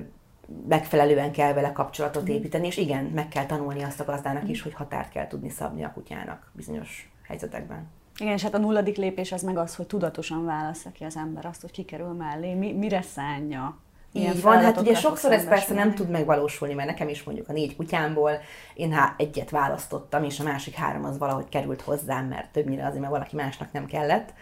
megfelelően 0.67 1.31
kell 1.31 1.53
vele 1.53 1.71
kapcsolatot 1.71 2.27
építeni, 2.27 2.67
és 2.67 2.77
igen, 2.77 3.03
meg 3.03 3.27
kell 3.27 3.45
tanulni 3.45 3.83
azt 3.83 3.99
a 3.99 4.05
gazdának 4.05 4.49
is, 4.49 4.61
hogy 4.61 4.73
határt 4.73 5.09
kell 5.09 5.27
tudni 5.27 5.49
szabni 5.49 5.83
a 5.83 5.91
kutyának 5.93 6.51
bizonyos 6.53 7.09
helyzetekben. 7.27 7.87
Igen, 8.19 8.33
és 8.33 8.43
hát 8.43 8.53
a 8.53 8.57
nulladik 8.57 8.97
lépés 8.97 9.31
az 9.31 9.41
meg 9.41 9.57
az, 9.57 9.75
hogy 9.75 9.87
tudatosan 9.87 10.45
válassza 10.45 10.91
ki 10.91 11.03
az 11.03 11.15
ember 11.15 11.45
azt, 11.45 11.61
hogy 11.61 11.71
kikerül 11.71 12.13
mellé, 12.13 12.53
mi, 12.53 12.73
mire 12.73 13.01
szánja. 13.01 13.77
milyen 14.11 14.35
Így 14.35 14.41
van, 14.41 14.61
hát 14.61 14.77
ugye 14.77 14.95
sokszor 14.95 15.31
ez 15.31 15.47
persze 15.47 15.73
nem 15.73 15.93
tud 15.93 16.09
megvalósulni, 16.09 16.73
mert 16.73 16.87
nekem 16.89 17.09
is 17.09 17.23
mondjuk 17.23 17.49
a 17.49 17.53
négy 17.53 17.75
kutyámból 17.75 18.31
én 18.73 18.91
há- 18.91 19.19
egyet 19.19 19.49
választottam, 19.49 20.23
és 20.23 20.39
a 20.39 20.43
másik 20.43 20.75
három 20.75 21.03
az 21.03 21.17
valahogy 21.17 21.49
került 21.49 21.81
hozzám, 21.81 22.25
mert 22.25 22.51
többnyire 22.51 22.85
azért, 22.85 22.99
mert 22.99 23.11
valaki 23.11 23.35
másnak 23.35 23.71
nem 23.71 23.85
kellett. 23.85 24.33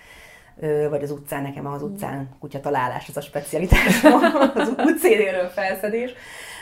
Vagy 0.90 1.04
az 1.04 1.12
utcán, 1.12 1.42
nekem 1.42 1.68
az 1.68 1.82
utcán 1.82 2.30
kutya 2.40 2.60
találás, 2.60 3.10
az 3.10 3.18
a 3.18 3.22
specialitás, 3.22 4.04
az 4.56 4.74
utcéréről 4.78 5.48
felszedés. 5.48 6.14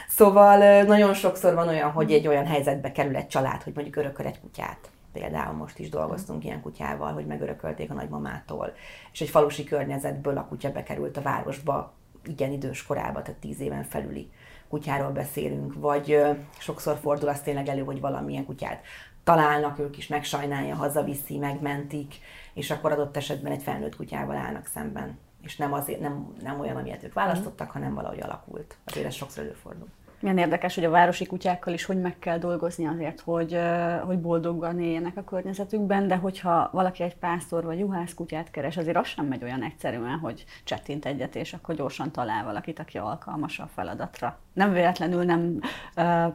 Szóval 0.08 0.84
nagyon 0.84 1.14
sokszor 1.14 1.54
van 1.54 1.68
olyan, 1.68 1.92
hogy 1.92 2.12
egy 2.12 2.28
olyan 2.28 2.46
helyzetbe 2.46 2.92
kerül 2.92 3.16
egy 3.16 3.28
család, 3.28 3.64
hogy 3.64 3.74
mondjuk 3.76 3.96
örököl 3.96 4.26
egy 4.26 4.40
kutyát. 4.40 4.90
Például 5.14 5.54
most 5.54 5.80
is 5.80 5.90
dolgoztunk 5.90 6.44
ilyen 6.44 6.62
kutyával, 6.62 7.14
hogy 7.14 7.26
megörökölték 7.26 7.92
a 7.92 7.94
nagymamától, 7.94 8.74
és 9.12 9.22
egy 9.22 9.30
falusi 9.30 9.64
környezetből 9.64 10.38
a 10.38 10.46
kutya 10.46 10.72
bekerült 10.72 11.18
a 11.18 11.22
városba, 11.22 11.94
igen 12.26 12.52
idős 12.52 12.86
korába, 12.86 13.22
tehát 13.22 13.40
tíz 13.40 13.60
éven 13.60 13.84
felüli 13.84 14.32
kutyáról 14.70 15.10
beszélünk, 15.10 15.74
vagy 15.76 16.20
sokszor 16.58 16.98
fordul 17.02 17.30
az 17.30 17.40
tényleg 17.40 17.68
elő, 17.68 17.84
hogy 17.84 18.00
valamilyen 18.00 18.46
kutyát 18.46 18.82
találnak, 19.24 19.80
ők 19.80 19.98
is 19.98 20.08
megsajnálja, 20.08 20.76
hazaviszi, 20.76 21.38
megmentik, 21.38 22.16
és 22.54 22.72
akkor 22.72 22.92
adott 22.92 23.18
esetben 23.18 23.52
egy 23.52 23.62
felnőtt 23.62 23.96
kutyával 23.96 24.36
állnak 24.36 24.66
szemben. 24.66 25.18
És 25.42 25.58
nem, 25.58 25.74
azért, 25.74 26.00
nem, 26.00 26.34
nem 26.42 26.60
olyan, 26.60 26.76
amilyet 26.76 27.04
ők 27.04 27.14
választottak, 27.14 27.72
hanem 27.72 27.94
valahogy 27.94 28.22
alakult. 28.22 28.78
Azért 28.86 29.06
ez 29.06 29.14
sokszor 29.14 29.44
előfordul. 29.44 29.88
Milyen 30.24 30.38
érdekes, 30.38 30.76
hogy 30.76 30.84
a 30.84 30.90
városi 30.90 31.26
kutyákkal 31.26 31.74
is 31.74 31.86
hogy 31.86 32.02
meg 32.02 32.20
kell 32.20 32.38
dolgozni 32.38 32.88
azért, 32.88 33.20
hogy, 33.20 33.60
hogy 34.06 34.20
boldoggan 34.20 34.80
éljenek 34.80 35.18
a 35.18 35.24
környezetükben, 35.24 36.08
de 36.08 36.16
hogyha 36.16 36.70
valaki 36.72 37.04
egy 37.04 37.16
pásztor 37.16 37.64
vagy 37.64 37.80
juhász 37.80 38.14
kutyát 38.14 38.52
keres, 38.52 38.78
azért 38.78 38.98
az 38.98 39.08
sem 39.08 39.26
megy 39.26 39.44
olyan 39.44 39.64
egyszerűen, 39.64 40.20
hogy 40.20 40.46
csettint 40.64 41.06
egyet, 41.06 41.36
és 41.36 41.54
akkor 41.54 41.76
gyorsan 41.76 42.12
talál 42.12 42.44
valakit, 42.44 42.80
aki 42.80 42.98
alkalmas 42.98 43.60
a 43.60 43.70
feladatra. 43.74 44.40
Nem 44.54 44.74
véletlenül 44.74 45.24
nem 45.24 45.60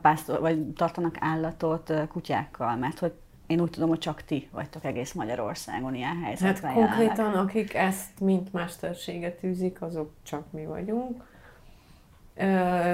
pásztor, 0.02 0.40
vagy 0.40 0.66
tartanak 0.66 1.16
állatot 1.20 1.92
kutyákkal, 2.08 2.76
mert 2.76 2.98
hogy 2.98 3.12
én 3.48 3.60
úgy 3.60 3.70
tudom, 3.70 3.88
hogy 3.88 3.98
csak 3.98 4.22
ti 4.22 4.48
vagytok 4.52 4.84
egész 4.84 5.12
Magyarországon 5.12 5.94
ilyen 5.94 6.16
Hát 6.16 6.24
helyzetben 6.24 6.74
konkrétan, 6.74 7.32
akik 7.32 7.74
ezt 7.74 8.20
mint 8.20 8.52
mesterséget 8.52 9.42
űzik, 9.44 9.82
azok 9.82 10.10
csak 10.22 10.52
mi 10.52 10.66
vagyunk. 10.66 11.24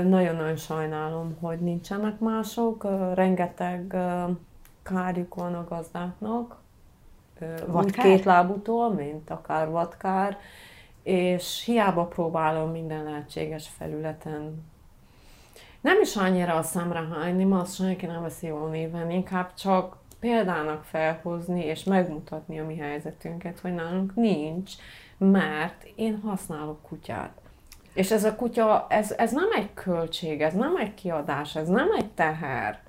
Nagyon-nagyon 0.09 0.57
sajnálom, 0.57 1.37
hogy 1.41 1.59
nincsenek 1.59 2.19
mások. 2.19 2.87
Rengeteg 3.15 3.97
kárjuk 4.83 5.35
van 5.35 5.55
a 5.55 5.65
gazdáknak. 5.69 6.57
Úgy 7.41 7.67
Vadkár? 7.67 8.05
két 8.05 8.25
lábútól, 8.25 8.93
mint 8.93 9.31
akár 9.31 9.71
vadkár. 9.71 10.39
És 11.03 11.65
hiába 11.65 12.05
próbálom 12.05 12.71
minden 12.71 13.05
lehetséges 13.05 13.69
felületen 13.69 14.65
nem 15.81 16.01
is 16.01 16.17
annyira 16.17 16.55
a 16.55 16.63
szemre 16.63 17.09
hányni, 17.13 17.45
mert 17.45 17.63
azt 17.63 17.75
senki 17.75 18.07
nem 18.07 18.23
veszi 18.23 18.47
jól 18.47 18.69
néven, 18.69 19.11
inkább 19.11 19.55
csak 19.55 19.97
példának 20.25 20.85
felhozni 20.85 21.65
és 21.65 21.85
megmutatni 21.85 22.61
a 22.61 22.65
mi 22.65 22.77
helyzetünket, 22.77 23.61
hogy 23.61 23.75
nálunk 23.75 24.15
nincs, 24.15 24.73
mert 25.19 25.87
én 25.95 26.21
használok 26.25 26.83
kutyát. 26.83 27.33
És 27.95 28.11
ez 28.11 28.25
a 28.25 28.35
kutya, 28.35 28.87
ez, 28.89 29.15
ez 29.17 29.33
nem 29.33 29.49
egy 29.57 29.75
költség, 29.75 30.41
ez 30.41 30.55
nem 30.55 30.77
egy 30.77 30.95
kiadás, 30.95 31.57
ez 31.57 31.69
nem 31.69 31.89
egy 31.97 32.11
teher. 32.11 32.81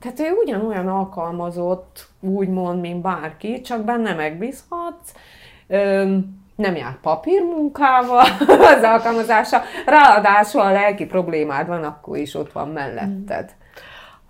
Tehát 0.00 0.20
ő 0.20 0.32
ugyanolyan 0.44 0.88
alkalmazott, 0.88 2.08
úgymond, 2.20 2.80
mint 2.80 3.02
bárki, 3.02 3.60
csak 3.60 3.84
benne 3.84 4.14
megbízhatsz, 4.14 5.14
öm, 5.66 6.42
nem 6.56 6.76
jár 6.76 7.00
papírmunkával 7.00 8.26
az 8.76 8.82
alkalmazása, 8.82 9.62
ráadásul 9.86 10.60
a 10.60 10.72
lelki 10.72 11.06
problémád 11.06 11.66
van, 11.66 11.84
akkor 11.84 12.16
is 12.16 12.34
ott 12.34 12.52
van 12.52 12.68
melletted. 12.68 13.50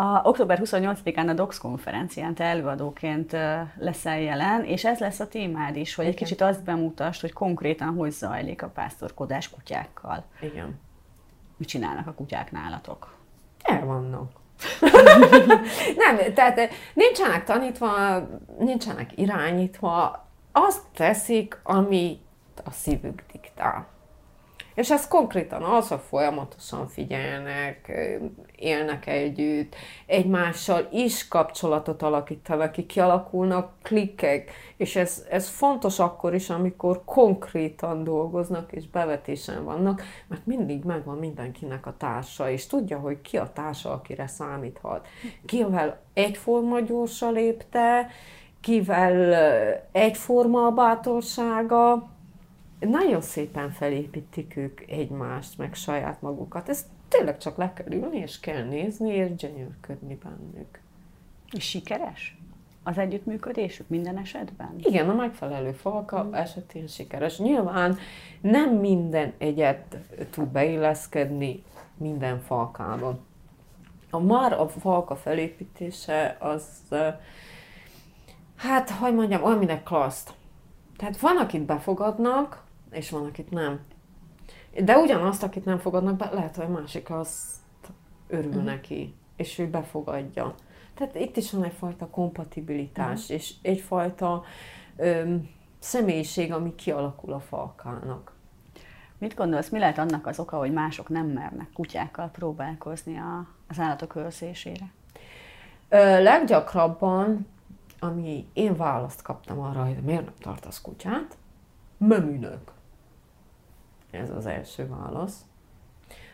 A 0.00 0.20
október 0.22 0.60
28-án 0.64 1.28
a 1.28 1.32
DOX 1.32 1.58
konferencián 1.58 2.34
te 2.34 2.44
előadóként 2.44 3.36
leszel 3.78 4.20
jelen, 4.20 4.64
és 4.64 4.84
ez 4.84 4.98
lesz 4.98 5.20
a 5.20 5.28
témád 5.28 5.76
is, 5.76 5.94
hogy 5.94 6.04
egy 6.04 6.12
Igen. 6.12 6.24
kicsit 6.24 6.40
azt 6.40 6.64
bemutasd, 6.64 7.20
hogy 7.20 7.32
konkrétan 7.32 7.94
hogy 7.94 8.10
zajlik 8.10 8.62
a 8.62 8.68
pásztorkodás 8.68 9.50
kutyákkal. 9.50 10.24
Igen. 10.40 10.80
Mit 11.56 11.68
csinálnak 11.68 12.06
a 12.06 12.12
kutyák 12.12 12.52
nálatok? 12.52 13.14
El 13.62 13.84
vannak. 13.84 14.30
nem, 16.02 16.34
tehát 16.34 16.70
nincsenek 16.94 17.44
tanítva, 17.44 17.88
nincsenek 18.58 19.18
irányítva, 19.18 20.26
azt 20.52 20.82
teszik, 20.94 21.60
amit 21.62 22.22
a 22.64 22.70
szívük 22.70 23.22
diktál. 23.32 23.86
És 24.74 24.90
ez 24.90 25.08
konkrétan 25.08 25.62
az, 25.62 25.88
hogy 25.88 26.00
folyamatosan 26.08 26.88
figyelnek, 26.88 27.92
élnek 28.60 29.06
együtt, 29.06 29.74
egymással 30.06 30.88
is 30.92 31.28
kapcsolatot 31.28 32.02
alakítanak 32.02 32.72
ki, 32.72 32.86
kialakulnak 32.86 33.72
klikkek, 33.82 34.50
és 34.76 34.96
ez, 34.96 35.24
ez 35.30 35.48
fontos 35.48 35.98
akkor 35.98 36.34
is, 36.34 36.50
amikor 36.50 37.02
konkrétan 37.04 38.04
dolgoznak 38.04 38.72
és 38.72 38.88
bevetésen 38.88 39.64
vannak, 39.64 40.02
mert 40.26 40.46
mindig 40.46 40.84
megvan 40.84 41.18
mindenkinek 41.18 41.86
a 41.86 41.94
társa, 41.96 42.50
és 42.50 42.66
tudja, 42.66 42.98
hogy 42.98 43.20
ki 43.20 43.36
a 43.36 43.50
társa, 43.52 43.92
akire 43.92 44.26
számíthat. 44.26 45.06
Kivel 45.46 46.00
egyforma 46.14 46.80
gyorsa 46.80 47.30
lépte, 47.30 48.06
kivel 48.60 49.16
ö, 49.16 49.74
egyforma 49.92 50.66
a 50.66 50.70
bátorsága, 50.70 52.08
nagyon 52.80 53.20
szépen 53.20 53.70
felépítik 53.70 54.56
ők 54.56 54.80
egymást, 54.80 55.58
meg 55.58 55.74
saját 55.74 56.22
magukat. 56.22 56.68
Ez 56.68 56.86
tényleg 57.10 57.38
csak 57.38 57.56
le 57.56 57.72
kell 57.72 57.92
ülni, 57.92 58.18
és 58.18 58.40
kell 58.40 58.64
nézni, 58.64 59.14
és 59.14 59.34
gyönyörködni 59.34 60.18
bennük. 60.22 60.80
És 61.52 61.64
sikeres 61.64 62.40
az 62.82 62.98
együttműködésük 62.98 63.88
minden 63.88 64.18
esetben? 64.18 64.74
Igen, 64.78 65.08
a 65.08 65.14
megfelelő 65.14 65.72
falka 65.72 66.28
esetén 66.32 66.86
sikeres. 66.86 67.38
Nyilván 67.38 67.98
nem 68.40 68.70
minden 68.70 69.32
egyet 69.38 69.96
tud 70.30 70.48
beilleszkedni 70.48 71.62
minden 71.96 72.40
falkába. 72.40 73.18
A 74.10 74.18
már 74.18 74.52
a 74.52 74.68
falka 74.68 75.16
felépítése 75.16 76.36
az, 76.38 76.64
hát, 78.56 78.90
hogy 78.90 79.14
mondjam, 79.14 79.42
olyan, 79.42 79.82
klaszt. 79.84 80.32
Tehát 80.96 81.18
van, 81.18 81.36
akit 81.36 81.62
befogadnak, 81.62 82.64
és 82.90 83.10
van, 83.10 83.24
akit 83.24 83.50
nem. 83.50 83.80
De 84.78 84.96
ugyanazt, 84.96 85.42
akit 85.42 85.64
nem 85.64 85.78
fogadnak 85.78 86.16
be, 86.16 86.30
lehet, 86.32 86.56
hogy 86.56 86.64
a 86.64 86.68
másik 86.68 87.10
azt 87.10 87.56
örül 88.28 88.50
uh-huh. 88.50 88.64
neki, 88.64 89.14
és 89.36 89.58
ő 89.58 89.68
befogadja. 89.68 90.54
Tehát 90.94 91.14
itt 91.14 91.36
is 91.36 91.52
van 91.52 91.64
egyfajta 91.64 92.06
kompatibilitás, 92.06 93.20
uh-huh. 93.20 93.36
és 93.36 93.54
egyfajta 93.62 94.44
öm, 94.96 95.48
személyiség, 95.78 96.52
ami 96.52 96.74
kialakul 96.74 97.32
a 97.32 97.40
falkának. 97.40 98.32
Mit 99.18 99.34
gondolsz, 99.34 99.68
mi 99.68 99.78
lehet 99.78 99.98
annak 99.98 100.26
az 100.26 100.38
oka, 100.38 100.56
hogy 100.56 100.72
mások 100.72 101.08
nem 101.08 101.26
mernek 101.26 101.72
kutyákkal 101.72 102.28
próbálkozni 102.28 103.18
a, 103.18 103.46
az 103.68 103.78
állatok 103.78 104.16
őrzésére? 104.16 104.92
Ö, 105.88 106.22
leggyakrabban, 106.22 107.46
ami 107.98 108.46
én 108.52 108.76
választ 108.76 109.22
kaptam 109.22 109.60
arra, 109.60 109.84
hogy 109.84 109.96
miért 110.02 110.24
nem 110.24 110.34
tartasz 110.40 110.80
kutyát, 110.80 111.36
meműnök. 111.98 112.72
Ez 114.10 114.30
az 114.30 114.46
első 114.46 114.88
válasz. 114.88 115.36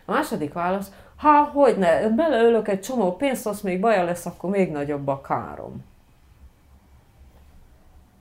A 0.05 0.13
második 0.13 0.53
válasz, 0.53 0.93
ha 1.17 1.43
hogy 1.43 1.79
ne, 1.79 2.09
beleölök 2.09 2.69
egy 2.69 2.81
csomó 2.81 3.17
pénzt, 3.17 3.47
az 3.47 3.61
még 3.61 3.81
baja 3.81 4.05
lesz, 4.05 4.27
akkor 4.27 4.51
még 4.51 4.71
nagyobb 4.71 5.07
a 5.07 5.21
károm. 5.21 5.85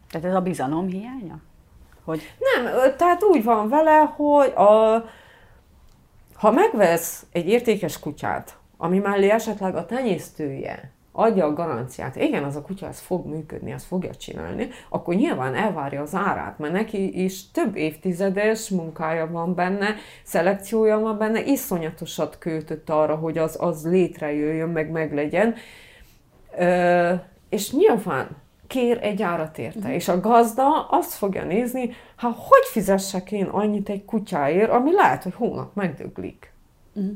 Tehát 0.10 0.28
ez 0.28 0.34
a 0.34 0.42
bizalom 0.42 0.88
hiánya? 0.88 1.40
Hogy 2.04 2.22
Nem, 2.40 2.96
tehát 2.98 3.24
úgy 3.24 3.44
van 3.44 3.70
vele, 3.70 4.14
hogy 4.16 4.54
a, 4.56 5.04
ha 6.36 6.52
megvesz 6.52 7.26
egy 7.32 7.48
értékes 7.48 8.00
kutyát, 8.00 8.58
ami 8.78 9.00
mellé 9.00 9.30
esetleg 9.30 9.76
a 9.76 9.86
tenyésztője 9.86 10.95
adja 11.16 11.46
a 11.46 11.54
garanciát, 11.54 12.16
igen, 12.16 12.44
az 12.44 12.56
a 12.56 12.62
kutya 12.62 12.88
ez 12.88 13.00
fog 13.00 13.26
működni, 13.26 13.72
ezt 13.72 13.86
fogja 13.86 14.16
csinálni, 14.16 14.70
akkor 14.90 15.16
nyilván 15.16 15.56
elvárja 15.56 16.02
az 16.02 16.16
árát, 16.16 16.60
mert 16.60 16.74
neki 16.74 17.24
is 17.24 17.52
több 17.52 17.76
évtizedes 17.76 18.70
munkája 18.70 19.28
van 19.32 19.56
benne, 19.56 19.96
szelekciója 20.24 21.00
van 21.00 21.18
benne, 21.18 21.44
iszonyatosat 21.44 22.38
költött 22.38 22.90
arra, 22.90 23.16
hogy 23.16 23.38
az, 23.38 23.58
az 23.60 23.86
létrejöjjön, 23.86 24.70
meg 24.70 24.92
meglegyen. 24.92 25.56
Ö, 26.58 27.14
és 27.50 27.72
nyilván 27.72 28.28
kér 28.68 29.00
egy 29.02 29.22
árat 29.22 29.58
érte. 29.58 29.78
Uh-huh. 29.78 29.94
És 29.94 30.08
a 30.08 30.20
gazda 30.20 30.88
azt 30.90 31.14
fogja 31.14 31.44
nézni, 31.44 31.90
hát 32.16 32.34
hogy 32.36 32.66
fizessek 32.72 33.32
én 33.32 33.46
annyit 33.46 33.90
egy 33.90 34.06
kutyáért, 34.06 34.72
ami 34.72 34.94
lehet, 34.94 35.24
hogy 35.24 35.34
hónap 35.34 35.76
megdöglik. 35.76 36.54
Uh-huh. 36.94 37.14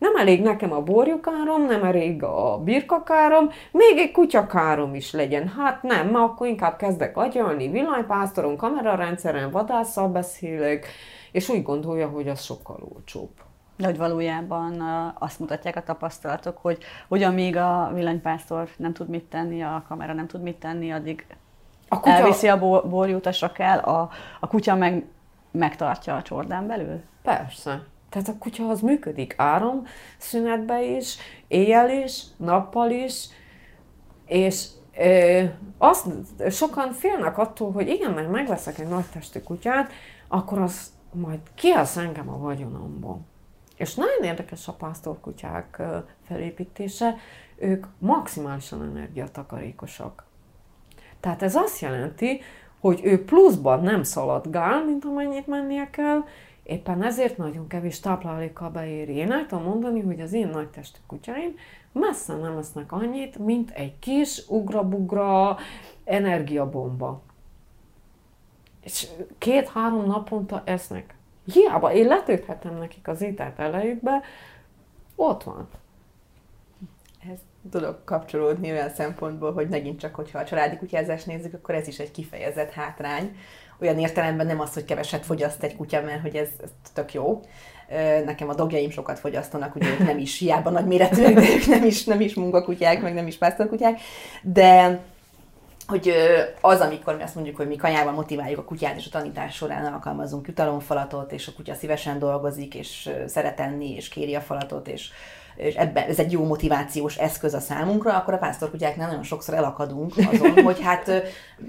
Nem 0.00 0.16
elég 0.16 0.42
nekem 0.42 0.72
a 0.72 0.82
borjukárom, 0.82 1.66
nem 1.66 1.84
elég 1.84 2.22
a 2.22 2.58
birkakárom, 2.64 3.50
még 3.70 3.98
egy 3.98 4.12
kutyakárom 4.12 4.94
is 4.94 5.12
legyen. 5.12 5.48
Hát 5.48 5.82
nem, 5.82 6.06
mert 6.06 6.24
akkor 6.24 6.46
inkább 6.46 6.76
kezdek 6.76 7.16
agyalni, 7.16 7.68
villanypásztoron, 7.68 8.56
kamerarendszeren, 8.56 9.50
vadásszal 9.50 10.08
beszélek, 10.08 10.86
és 11.32 11.48
úgy 11.48 11.62
gondolja, 11.62 12.08
hogy 12.08 12.28
az 12.28 12.42
sokkal 12.42 12.88
olcsóbb. 12.94 13.30
De 13.76 13.86
hogy 13.86 13.96
valójában 13.96 14.82
azt 15.18 15.38
mutatják 15.38 15.76
a 15.76 15.82
tapasztalatok, 15.82 16.58
hogy, 16.58 16.78
hogy 17.08 17.22
amíg 17.22 17.56
a 17.56 17.90
villanypásztor 17.94 18.68
nem 18.76 18.92
tud 18.92 19.08
mit 19.08 19.24
tenni, 19.24 19.62
a 19.62 19.84
kamera 19.88 20.12
nem 20.12 20.26
tud 20.26 20.42
mit 20.42 20.56
tenni, 20.56 20.92
addig 20.92 21.26
a 21.88 22.00
kutya... 22.00 22.14
elviszi 22.14 22.48
a 22.48 22.58
borjutasra 22.88 23.52
kell, 23.52 23.78
a, 23.78 24.10
a 24.40 24.46
kutya 24.46 24.74
meg 24.74 25.04
megtartja 25.50 26.16
a 26.16 26.22
csordán 26.22 26.66
belül? 26.66 27.00
Persze. 27.22 27.82
Tehát 28.10 28.28
a 28.28 28.38
kutya 28.38 28.68
az 28.68 28.80
működik 28.80 29.34
áram 29.36 29.86
szünetbe 30.18 30.82
is, 30.84 31.16
éjjel 31.48 31.90
is, 31.90 32.22
nappal 32.36 32.90
is, 32.90 33.28
és 34.26 34.66
ö, 34.98 35.44
azt 35.78 36.06
sokan 36.50 36.92
félnek 36.92 37.38
attól, 37.38 37.72
hogy 37.72 37.88
igen, 37.88 38.10
mert 38.10 38.30
megveszek 38.30 38.78
egy 38.78 38.88
nagy 38.88 39.04
testű 39.12 39.40
kutyát, 39.40 39.92
akkor 40.28 40.58
az 40.58 40.92
majd 41.12 41.40
kiállsz 41.54 41.96
engem 41.96 42.28
a 42.28 42.38
vagyonomból. 42.38 43.20
És 43.76 43.94
nagyon 43.94 44.22
érdekes 44.22 44.68
a 44.68 44.72
pásztorkutyák 44.72 45.82
felépítése, 46.26 47.16
ők 47.56 47.86
maximálisan 47.98 48.82
energiatakarékosak. 48.82 50.24
Tehát 51.20 51.42
ez 51.42 51.54
azt 51.54 51.80
jelenti, 51.80 52.40
hogy 52.80 53.00
ő 53.04 53.24
pluszban 53.24 53.82
nem 53.82 54.02
szaladgál, 54.02 54.84
mint 54.84 55.04
amennyit 55.04 55.46
mennie 55.46 55.90
kell, 55.90 56.24
éppen 56.70 57.02
ezért 57.02 57.36
nagyon 57.36 57.66
kevés 57.66 58.00
táplálékkal 58.00 58.70
beéri. 58.70 59.14
Én 59.14 59.32
el 59.32 59.46
tudom 59.46 59.64
mondani, 59.64 60.00
hogy 60.00 60.20
az 60.20 60.32
én 60.32 60.48
nagy 60.48 60.68
testű 60.68 60.98
kutyáim 61.06 61.54
messze 61.92 62.36
nem 62.36 62.58
esznek 62.58 62.92
annyit, 62.92 63.38
mint 63.38 63.70
egy 63.70 63.98
kis 63.98 64.48
ugra-bugra 64.48 65.56
energiabomba. 66.04 67.22
És 68.82 69.08
két-három 69.38 70.06
naponta 70.06 70.62
esznek. 70.64 71.14
Hiába 71.44 71.92
én 71.92 72.06
letölthetem 72.06 72.76
nekik 72.78 73.08
az 73.08 73.20
ételt 73.20 73.58
elejükbe, 73.58 74.22
ott 75.14 75.42
van. 75.42 75.68
Ez 77.32 77.38
tudok 77.70 78.04
kapcsolódni 78.04 78.70
olyan 78.70 78.88
szempontból, 78.90 79.52
hogy 79.52 79.68
megint 79.68 80.00
csak, 80.00 80.14
hogyha 80.14 80.38
a 80.38 80.44
családi 80.44 80.76
kutyázást 80.76 81.26
nézzük, 81.26 81.54
akkor 81.54 81.74
ez 81.74 81.88
is 81.88 81.98
egy 81.98 82.10
kifejezett 82.10 82.70
hátrány. 82.70 83.36
Olyan 83.80 83.98
értelemben 83.98 84.46
nem 84.46 84.60
az, 84.60 84.74
hogy 84.74 84.84
keveset 84.84 85.24
fogyaszt 85.24 85.62
egy 85.62 85.76
kutya, 85.76 86.00
mert 86.00 86.20
hogy 86.20 86.36
ez, 86.36 86.48
ez 86.62 86.70
tök 86.94 87.14
jó. 87.14 87.40
Nekem 88.24 88.48
a 88.48 88.54
dogjaim 88.54 88.90
sokat 88.90 89.18
fogyasztanak, 89.18 89.74
ugye 89.74 89.88
nem 89.98 90.18
is 90.18 90.38
hiába 90.38 90.70
nagy 90.70 90.86
méretűek, 90.86 91.34
de 91.34 91.54
ők 91.54 91.66
nem 91.66 91.84
is, 91.84 92.04
nem 92.04 92.20
is 92.20 92.34
munkakutyák, 92.34 93.02
meg 93.02 93.14
nem 93.14 93.26
is 93.26 93.36
pásztorkutyák, 93.36 94.00
de 94.42 95.00
hogy 95.86 96.12
az, 96.60 96.80
amikor 96.80 97.16
mi 97.16 97.22
azt 97.22 97.34
mondjuk, 97.34 97.56
hogy 97.56 97.66
mi 97.66 97.76
kanyával 97.76 98.12
motiváljuk 98.12 98.58
a 98.58 98.64
kutyát, 98.64 98.96
és 98.96 99.06
a 99.06 99.10
tanítás 99.10 99.54
során 99.54 99.92
alkalmazunk 99.92 100.46
jutalomfalatot, 100.46 101.32
és 101.32 101.48
a 101.48 101.52
kutya 101.52 101.74
szívesen 101.74 102.18
dolgozik, 102.18 102.74
és 102.74 103.10
szeret 103.26 103.60
enni, 103.60 103.94
és 103.94 104.08
kéri 104.08 104.34
a 104.34 104.40
falatot, 104.40 104.88
és, 104.88 105.10
és 105.60 105.74
ebben 105.74 106.08
ez 106.08 106.18
egy 106.18 106.32
jó 106.32 106.44
motivációs 106.44 107.16
eszköz 107.16 107.54
a 107.54 107.60
számunkra, 107.60 108.16
akkor 108.16 108.34
a 108.34 108.38
pásztorkutyáknál 108.38 109.08
nagyon 109.08 109.22
sokszor 109.22 109.54
elakadunk 109.54 110.12
azon, 110.32 110.62
hogy 110.62 110.80
hát 110.82 111.10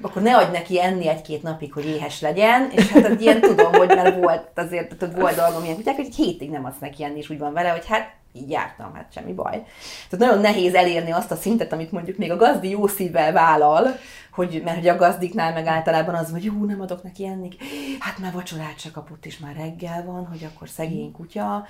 akkor 0.02 0.22
ne 0.22 0.38
adj 0.38 0.52
neki 0.52 0.82
enni 0.82 1.08
egy-két 1.08 1.44
napig, 1.44 1.74
hogy 1.74 1.86
éhes 1.86 2.22
legyen, 2.22 2.70
és 2.72 2.88
hát 2.88 3.06
egy 3.06 3.22
ilyen 3.22 3.42
tudom, 3.42 3.74
hogy 3.74 3.88
mert 3.88 4.16
volt 4.16 4.48
azért, 4.56 4.96
tehát 4.96 5.16
volt 5.16 5.36
dolgom 5.36 5.64
ilyen 5.64 5.76
kutyák, 5.76 5.96
hogy 5.96 6.06
egy 6.06 6.16
hétig 6.16 6.50
nem 6.50 6.66
adsz 6.66 6.80
neki 6.80 7.04
enni, 7.04 7.18
és 7.18 7.30
úgy 7.30 7.40
van 7.40 7.54
vele, 7.54 7.70
hogy 7.70 7.86
hát 7.86 8.20
így 8.34 8.50
jártam, 8.50 8.94
hát 8.94 9.14
semmi 9.14 9.34
baj. 9.34 9.66
Tehát 10.10 10.26
nagyon 10.26 10.40
nehéz 10.40 10.74
elérni 10.74 11.12
azt 11.12 11.32
a 11.32 11.36
szintet, 11.36 11.74
amit 11.74 11.92
mondjuk 11.92 12.18
még 12.18 12.32
a 12.32 12.36
gazdi 12.36 12.70
jó 12.70 12.88
szívvel 12.88 13.32
vállal, 13.32 13.88
hogy, 14.32 14.62
mert 14.66 14.78
hogy 14.78 14.88
a 14.88 14.96
gazdiknál 14.96 15.54
meg 15.54 15.66
általában 15.66 16.16
az, 16.16 16.32
hogy 16.32 16.44
jó, 16.44 16.66
nem 16.66 16.82
adok 16.82 17.04
neki 17.04 17.26
enni, 17.26 17.50
hát 18.00 18.18
már 18.18 18.34
vacsorát 18.34 18.80
se 18.80 18.92
kapott, 18.92 19.26
és 19.26 19.40
már 19.40 19.56
reggel 19.56 20.04
van, 20.06 20.28
hogy 20.28 20.50
akkor 20.54 20.70
szegény 20.70 21.12
kutya, 21.12 21.66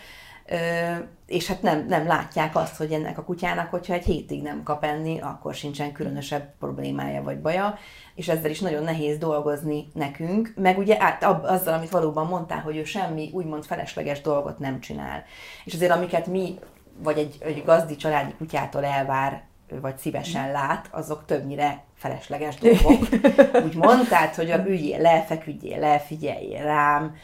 és 1.28 1.48
hát 1.48 1.62
nem, 1.62 1.86
nem 1.88 2.08
látják 2.08 2.56
azt, 2.56 2.78
hogy 2.78 2.92
ennek 2.92 3.18
a 3.18 3.24
kutyának, 3.24 3.70
hogyha 3.70 3.94
egy 3.94 4.06
hétig 4.06 4.42
nem 4.42 4.64
kap 4.64 4.84
enni, 4.84 5.20
akkor 5.20 5.54
sincsen 5.54 5.92
különösebb 5.92 6.54
problémája 6.60 7.24
vagy 7.24 7.40
baja, 7.40 7.78
és 8.16 8.28
ezzel 8.28 8.50
is 8.50 8.60
nagyon 8.60 8.84
nehéz 8.84 9.18
dolgozni 9.18 9.88
nekünk, 9.94 10.54
meg 10.56 10.78
ugye 10.78 10.96
át, 11.00 11.24
azzal, 11.24 11.74
amit 11.74 11.90
valóban 11.90 12.28
mondtál, 12.28 12.62
hogy 12.62 12.78
ő 12.78 12.84
semmi 12.84 13.30
úgymond 13.34 13.66
felesleges 13.66 14.22
dolgot 14.22 14.60
nem 14.60 14.80
csinál. 14.80 15.24
És 15.64 15.74
azért 15.74 15.92
amiket 15.92 16.28
mi, 16.28 16.60
vagy 16.98 17.18
egy, 17.18 17.38
egy 17.40 17.64
gazdi 17.66 17.96
családi 17.96 18.34
kutyától 18.38 18.86
elvár, 18.86 19.44
vagy 19.82 19.98
szívesen 19.98 20.52
lát, 20.52 20.90
azok 20.92 21.26
többnyire 21.26 21.84
felesleges 21.96 22.56
dolgok, 22.56 23.08
úgymond, 23.66 24.08
tehát, 24.08 24.36
hogy 24.36 24.52
a 24.52 24.66
üljél 24.66 25.00
le, 25.02 25.22
feküdjél 25.22 25.80
le, 25.80 26.00
figyeljél 26.00 26.64
rám, 26.64 27.16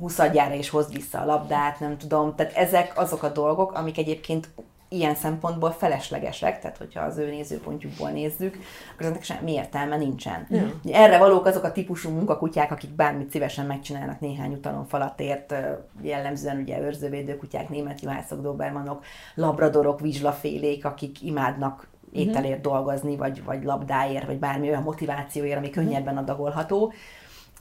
huszadjára 0.00 0.54
és 0.54 0.68
hozd 0.68 0.92
vissza 0.92 1.20
a 1.20 1.24
labdát, 1.24 1.80
nem 1.80 1.98
tudom. 1.98 2.34
Tehát 2.34 2.52
ezek 2.52 2.92
azok 2.98 3.22
a 3.22 3.28
dolgok, 3.28 3.72
amik 3.72 3.98
egyébként 3.98 4.48
ilyen 4.88 5.14
szempontból 5.14 5.70
feleslegesek, 5.70 6.60
tehát 6.60 6.76
hogyha 6.76 7.00
az 7.00 7.18
ő 7.18 7.30
nézőpontjukból 7.30 8.10
nézzük, 8.10 8.58
akkor 8.94 9.06
ennek 9.06 9.22
semmi 9.22 9.52
értelme 9.52 9.96
nincsen. 9.96 10.46
Mm. 10.54 10.68
Erre 10.92 11.18
valók 11.18 11.46
azok 11.46 11.64
a 11.64 11.72
típusú 11.72 12.10
munkakutyák, 12.10 12.70
akik 12.70 12.90
bármit 12.90 13.30
szívesen 13.30 13.66
megcsinálnak 13.66 14.20
néhány 14.20 14.52
utalon 14.52 14.86
falatért, 14.86 15.54
jellemzően 16.02 16.60
ugye 16.60 16.80
őrzővédő 16.80 17.36
kutyák, 17.36 17.68
német 17.68 18.00
juhászok, 18.00 18.40
dobermanok, 18.40 19.04
labradorok, 19.34 20.00
vizslafélék, 20.00 20.84
akik 20.84 21.22
imádnak 21.22 21.88
ételért 22.12 22.60
dolgozni, 22.60 23.16
vagy, 23.16 23.44
vagy 23.44 23.64
labdáért, 23.64 24.26
vagy 24.26 24.38
bármi 24.38 24.68
olyan 24.68 24.82
motivációért, 24.82 25.56
ami 25.56 25.70
könnyebben 25.70 26.16
adagolható. 26.16 26.92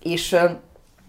És 0.02 0.38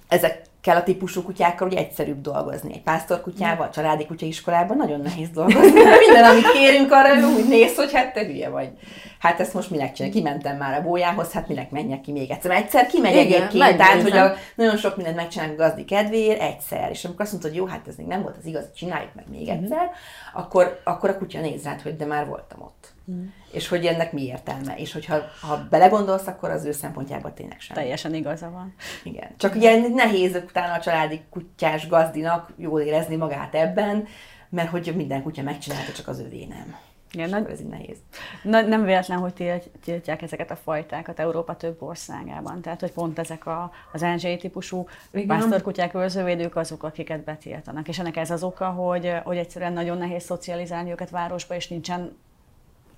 ezekkel 0.09 0.77
a 0.77 0.83
típusú 0.83 1.23
kutyákkal 1.23 1.69
ugye 1.69 1.79
egyszerűbb 1.79 2.21
dolgozni. 2.21 2.73
Egy 2.73 2.83
pásztorkutyával, 2.83 3.71
családi 3.71 4.07
kutyaiskolában 4.07 4.77
nagyon 4.77 5.01
nehéz 5.01 5.29
dolgozni, 5.31 5.83
mert 5.83 6.01
minden, 6.07 6.25
amit 6.25 6.53
kérünk, 6.53 6.93
arra 6.93 7.29
úgy 7.29 7.49
néz, 7.49 7.77
hogy 7.77 7.93
hát 7.93 8.13
te 8.13 8.25
hülye 8.25 8.49
vagy. 8.49 8.71
Hát 9.19 9.41
ezt 9.41 9.55
most 9.55 9.71
minek 9.71 9.93
csinálja? 9.93 10.17
Kimentem 10.17 10.57
már 10.57 10.79
a 10.79 10.83
bójához, 10.83 11.33
hát 11.33 11.49
minek 11.49 11.71
menjek 11.71 12.01
ki 12.01 12.13
még 12.13 12.31
egyszer. 12.31 12.51
Egyszer 12.51 12.87
kimegy 12.87 13.17
egyébként, 13.17 13.77
tehát 13.77 14.03
hogy 14.03 14.17
a, 14.17 14.35
nagyon 14.55 14.77
sok 14.77 14.97
mindent 14.97 15.17
megcsinálunk 15.17 15.61
a 15.61 15.63
gazdi 15.63 15.85
kedvéért 15.85 16.41
egyszer, 16.41 16.91
és 16.91 17.05
amikor 17.05 17.23
azt 17.23 17.33
mondod, 17.33 17.51
hogy 17.51 17.59
jó, 17.59 17.67
hát 17.67 17.89
ez 17.89 17.97
még 17.97 18.07
nem 18.07 18.23
volt 18.23 18.37
az 18.39 18.47
igaz, 18.47 18.73
csináljuk 18.75 19.15
meg 19.15 19.25
még 19.31 19.49
mhm. 19.49 19.51
egyszer, 19.51 19.91
akkor, 20.35 20.81
akkor 20.85 21.11
a 21.11 21.19
kutya 21.19 21.41
néz 21.41 21.65
rád, 21.65 21.81
hogy 21.81 21.97
de 21.97 22.05
már 22.05 22.27
voltam 22.27 22.63
ott. 22.63 22.95
Mm. 23.11 23.27
És 23.53 23.69
hogy 23.69 23.87
ennek 23.87 24.13
mi 24.13 24.23
értelme. 24.23 24.77
És 24.77 24.93
hogyha 24.93 25.17
ha 25.41 25.67
belegondolsz, 25.71 26.27
akkor 26.27 26.51
az 26.51 26.65
ő 26.65 26.73
szempontjában 26.73 27.35
tényleg 27.35 27.61
sem. 27.61 27.77
Teljesen 27.77 28.15
igaza 28.15 28.51
van. 28.51 28.75
Igen. 29.03 29.29
Csak 29.37 29.55
ugye 29.55 29.89
nehéz 29.89 30.35
utána 30.35 30.73
a 30.73 30.81
családi 30.81 31.21
kutyás 31.31 31.89
gazdinak 31.89 32.53
jól 32.57 32.81
érezni 32.81 33.17
magát 33.17 33.55
ebben, 33.55 34.07
mert 34.49 34.69
hogy 34.69 34.93
minden 34.97 35.23
kutya 35.23 35.43
megcsinálta, 35.43 35.93
csak 35.93 36.09
az 36.09 36.21
övé 36.21 36.45
nem. 36.45 36.77
Igen, 37.13 37.29
na, 37.29 37.49
ez 37.51 37.61
így 37.61 37.67
nehéz. 37.67 37.97
Na, 38.43 38.61
nem 38.61 38.85
véletlen, 38.85 39.19
hogy 39.19 39.63
tiltják 39.85 40.23
ezeket 40.23 40.51
a 40.51 40.57
fajtákat 40.57 41.21
Európa 41.21 41.57
több 41.57 41.83
országában. 41.83 42.61
Tehát, 42.61 42.81
hogy 42.81 42.93
pont 42.93 43.19
ezek 43.19 43.47
a, 43.47 43.71
az 43.93 44.01
NG 44.01 44.37
típusú 44.39 44.87
pásztorkutyák, 45.27 45.95
őrzővédők 45.95 46.57
azok, 46.57 46.83
akiket 46.83 47.25
betiltanak. 47.25 47.89
És 47.89 47.99
ennek 47.99 48.17
ez 48.17 48.31
az 48.31 48.43
oka, 48.43 48.71
hogy, 48.71 49.13
hogy 49.25 49.37
egyszerűen 49.37 49.73
nagyon 49.73 49.99
nehéz 49.99 50.25
szocializálni 50.25 50.91
őket 50.91 51.11
városba, 51.11 51.55
és 51.55 51.69
nincsen 51.69 52.17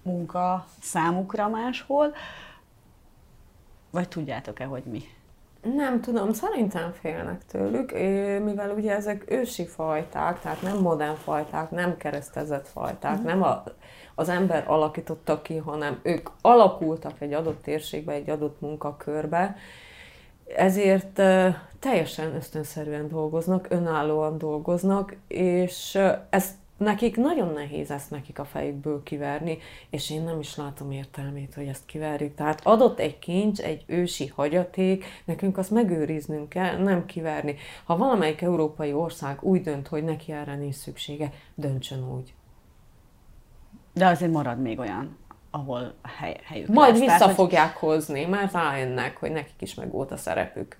munka 0.02 0.66
számukra 0.80 1.48
máshol, 1.48 2.14
vagy 3.90 4.08
tudjátok-e, 4.08 4.64
hogy 4.64 4.82
mi? 4.84 5.02
Nem 5.62 6.00
tudom, 6.00 6.32
szerintem 6.32 6.92
félnek 6.92 7.44
tőlük, 7.46 7.92
mivel 8.44 8.70
ugye 8.70 8.94
ezek 8.94 9.30
ősi 9.30 9.66
fajták, 9.66 10.40
tehát 10.40 10.62
nem 10.62 10.78
modern 10.78 11.16
fajták, 11.16 11.70
nem 11.70 11.96
keresztezett 11.96 12.68
fajták, 12.68 13.20
mm. 13.20 13.24
nem 13.24 13.42
a, 13.42 13.62
az 14.14 14.28
ember 14.28 14.64
alakította 14.66 15.42
ki, 15.42 15.56
hanem 15.56 16.00
ők 16.02 16.28
alakultak 16.40 17.20
egy 17.20 17.32
adott 17.32 17.62
térségbe, 17.62 18.12
egy 18.12 18.30
adott 18.30 18.60
munkakörbe, 18.60 19.56
ezért 20.56 21.20
teljesen 21.78 22.34
ösztönszerűen 22.34 23.08
dolgoznak, 23.08 23.66
önállóan 23.70 24.38
dolgoznak, 24.38 25.16
és 25.28 25.98
ezt 26.30 26.54
nekik 26.78 27.16
nagyon 27.16 27.52
nehéz 27.52 27.90
ezt 27.90 28.10
nekik 28.10 28.38
a 28.38 28.44
fejükből 28.44 29.02
kiverni, 29.02 29.58
és 29.90 30.10
én 30.10 30.22
nem 30.22 30.40
is 30.40 30.56
látom 30.56 30.90
értelmét, 30.90 31.54
hogy 31.54 31.66
ezt 31.66 31.86
kiverjük. 31.86 32.34
Tehát 32.34 32.60
adott 32.64 32.98
egy 32.98 33.18
kincs, 33.18 33.60
egy 33.60 33.84
ősi 33.86 34.26
hagyaték, 34.26 35.04
nekünk 35.24 35.58
azt 35.58 35.70
megőriznünk 35.70 36.48
kell, 36.48 36.76
nem 36.78 37.06
kiverni. 37.06 37.56
Ha 37.84 37.96
valamelyik 37.96 38.40
európai 38.42 38.92
ország 38.92 39.42
úgy 39.42 39.60
dönt, 39.62 39.88
hogy 39.88 40.04
neki 40.04 40.32
erre 40.32 40.54
nincs 40.56 40.74
szüksége, 40.74 41.32
döntsön 41.54 42.12
úgy. 42.14 42.34
De 43.94 44.06
azért 44.06 44.32
marad 44.32 44.60
még 44.60 44.78
olyan, 44.78 45.16
ahol 45.50 45.94
hely, 46.18 46.36
helyük 46.44 46.68
Majd 46.68 46.90
lesz. 46.90 46.98
vissza 47.00 47.12
Tehát, 47.16 47.22
hogy- 47.24 47.34
fogják 47.34 47.76
hozni, 47.76 48.24
mert 48.24 48.52
rájönnek, 48.52 49.16
hogy 49.16 49.30
nekik 49.30 49.54
is 49.62 49.74
meg 49.74 49.90
volt 49.90 50.10
a 50.10 50.16
szerepük. 50.16 50.76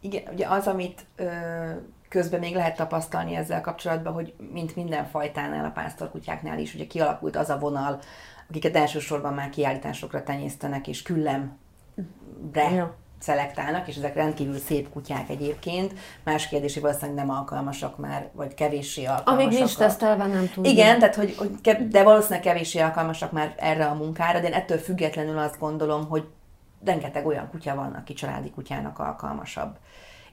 Igen, 0.00 0.22
ugye 0.32 0.46
az, 0.48 0.66
amit 0.66 1.06
ö, 1.16 1.70
közben 2.08 2.40
még 2.40 2.54
lehet 2.54 2.76
tapasztalni 2.76 3.34
ezzel 3.34 3.60
kapcsolatban, 3.60 4.12
hogy 4.12 4.34
mint 4.52 4.76
minden 4.76 5.06
fajtánál, 5.06 5.64
a 5.64 5.70
pásztorkutyáknál 5.70 6.58
is, 6.58 6.74
ugye 6.74 6.86
kialakult 6.86 7.36
az 7.36 7.48
a 7.48 7.58
vonal, 7.58 8.00
akiket 8.48 8.76
elsősorban 8.76 9.34
már 9.34 9.50
kiállításokra 9.50 10.22
tenyésztenek, 10.22 10.88
és 10.88 11.02
küllembre 11.02 12.70
Ja. 12.74 12.94
szelektálnak, 13.18 13.88
és 13.88 13.96
ezek 13.96 14.14
rendkívül 14.14 14.58
szép 14.58 14.90
kutyák 14.90 15.28
egyébként. 15.28 15.94
Más 16.24 16.48
kérdés, 16.48 16.72
hogy 16.72 16.82
valószínűleg 16.82 17.26
nem 17.26 17.36
alkalmasak 17.36 17.98
már, 17.98 18.28
vagy 18.32 18.54
kevéssé 18.54 19.04
alkalmasak. 19.04 19.40
Amíg 19.40 19.58
nincs 19.58 19.76
tesztelve, 19.76 20.26
nem 20.26 20.46
tudjuk. 20.46 20.66
igen, 20.66 20.98
tehát 20.98 21.14
hogy, 21.14 21.36
hogy 21.36 21.88
de 21.88 22.02
valószínűleg 22.02 22.42
kevéssé 22.42 22.78
alkalmasak 22.80 23.32
már 23.32 23.54
erre 23.56 23.86
a 23.86 23.94
munkára, 23.94 24.40
de 24.40 24.46
én 24.46 24.52
ettől 24.52 24.78
függetlenül 24.78 25.38
azt 25.38 25.58
gondolom, 25.58 26.08
hogy 26.08 26.28
rengeteg 26.84 27.26
olyan 27.26 27.48
kutya 27.50 27.74
van, 27.74 27.92
aki 27.92 28.12
családi 28.12 28.50
kutyának 28.50 28.98
alkalmasabb. 28.98 29.76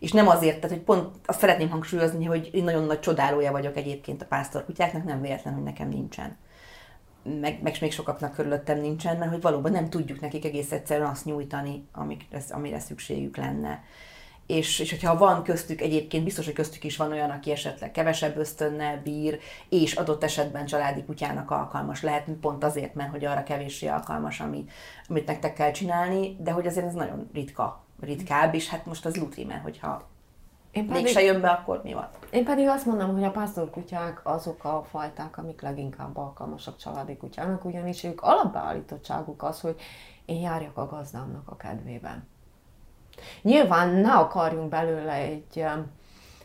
És 0.04 0.12
nem 0.12 0.28
azért, 0.28 0.60
tehát 0.60 0.76
hogy 0.76 0.86
pont 0.86 1.16
azt 1.26 1.40
szeretném 1.40 1.70
hangsúlyozni, 1.70 2.26
hogy 2.26 2.50
én 2.54 2.64
nagyon 2.64 2.84
nagy 2.84 3.00
csodálója 3.00 3.52
vagyok 3.52 3.78
egyébként 3.78 4.22
a 4.22 4.26
pásztorkutyáknak, 4.26 5.04
nem 5.04 5.22
véletlen, 5.22 5.54
hogy 5.54 5.64
nekem 5.64 5.90
nincsen. 5.90 6.38
Meg, 7.42 7.60
meg 7.62 7.78
még 7.82 7.92
sokaknak 7.92 8.34
körülöttem 8.34 8.80
nincsen, 8.80 9.18
mert 9.18 9.32
hogy 9.32 9.42
valóban 9.42 9.72
nem 9.72 9.90
tudjuk 9.90 10.20
nekik 10.20 10.46
egész 10.46 10.72
egyszerűen 10.72 11.10
azt 11.10 11.26
nyújtani, 11.26 11.88
amire, 11.92 12.26
amire 12.50 12.80
szükségük 12.80 13.38
lenne. 13.38 13.84
És, 14.48 14.80
és 14.80 14.90
hogyha 14.90 15.18
van 15.18 15.44
köztük 15.44 15.82
egyébként, 15.82 16.24
biztos, 16.24 16.46
hogy 16.46 16.54
köztük 16.54 16.84
is 16.84 16.98
van 16.98 17.12
olyan, 17.12 17.30
aki 17.30 17.52
esetleg 17.52 17.92
kevesebb 17.92 18.38
ösztönnel 18.38 19.02
bír, 19.04 19.40
és 19.70 19.94
adott 19.94 20.24
esetben 20.24 20.66
családi 20.66 21.04
kutyának 21.04 21.52
alkalmas 21.52 22.02
lehet, 22.02 22.28
pont 22.42 22.64
azért, 22.64 22.96
mert 22.96 23.12
hogy 23.12 23.26
arra 23.26 23.44
kevéssé 23.44 23.88
alkalmas, 23.88 24.40
ami, 24.40 24.66
amit 25.08 25.28
nektek 25.28 25.54
kell 25.54 25.72
csinálni, 25.72 26.38
de 26.40 26.52
hogy 26.52 26.68
azért 26.68 26.86
ez 26.86 26.94
nagyon 26.94 27.30
ritka, 27.34 27.83
ritkább, 28.04 28.54
és 28.54 28.70
hát 28.70 28.86
most 28.86 29.06
az 29.06 29.16
lutri, 29.16 29.46
mert 29.46 29.64
hogyha 29.64 30.04
Én 30.72 30.84
mégse 30.84 31.22
jön 31.22 31.42
be, 31.42 31.50
akkor 31.50 31.82
mi 31.84 31.94
van? 31.94 32.08
Én 32.32 32.46
pedig 32.46 32.68
azt 32.68 32.86
mondom, 32.86 33.14
hogy 33.14 33.24
a 33.24 33.32
pásztorkutyák 33.32 34.22
azok 34.24 34.64
a 34.64 34.86
fajták, 34.90 35.38
amik 35.38 35.62
leginkább 35.62 36.18
alkalmasak 36.18 36.78
családi 36.78 37.18
kutyának, 37.18 37.66
ugyanis 37.66 38.04
ők 38.04 38.22
alapbeállítottságuk 38.22 39.44
az, 39.44 39.62
hogy 39.62 39.76
én 40.26 40.42
járjak 40.42 40.78
a 40.78 40.88
gazdámnak 40.88 41.50
a 41.50 41.56
kedvében. 41.56 42.28
Nyilván 43.42 43.90
ne 43.90 44.14
akarjunk 44.14 44.70
belőle 44.70 45.14
egy 45.14 45.60
em, 45.60 45.92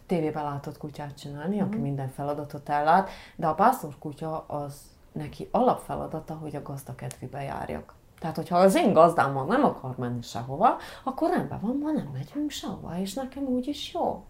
tévébe 0.06 0.42
látott 0.42 0.78
kutyát 0.78 1.18
csinálni, 1.18 1.60
aki 1.60 1.76
minden 1.76 2.08
feladatot 2.08 2.68
ellát, 2.68 3.10
de 3.36 3.46
a 3.46 3.54
pásztorkutya 3.54 4.44
az 4.46 4.80
neki 5.12 5.48
alapfeladata, 5.50 6.34
hogy 6.34 6.56
a 6.56 6.62
gazda 6.62 6.94
kedvébe 6.94 7.42
járjak. 7.42 7.94
Tehát, 8.20 8.36
hogyha 8.36 8.58
az 8.58 8.76
én 8.76 8.92
gazdámmal 8.92 9.44
nem 9.44 9.64
akar 9.64 9.94
menni 9.96 10.22
sehova, 10.22 10.76
akkor 11.04 11.30
rendben 11.30 11.58
van, 11.62 11.78
ma 11.82 11.90
nem 11.90 12.10
megyünk 12.12 12.50
sehova, 12.50 12.98
és 13.00 13.14
nekem 13.14 13.42
úgyis 13.42 13.92
jó. 13.94 14.24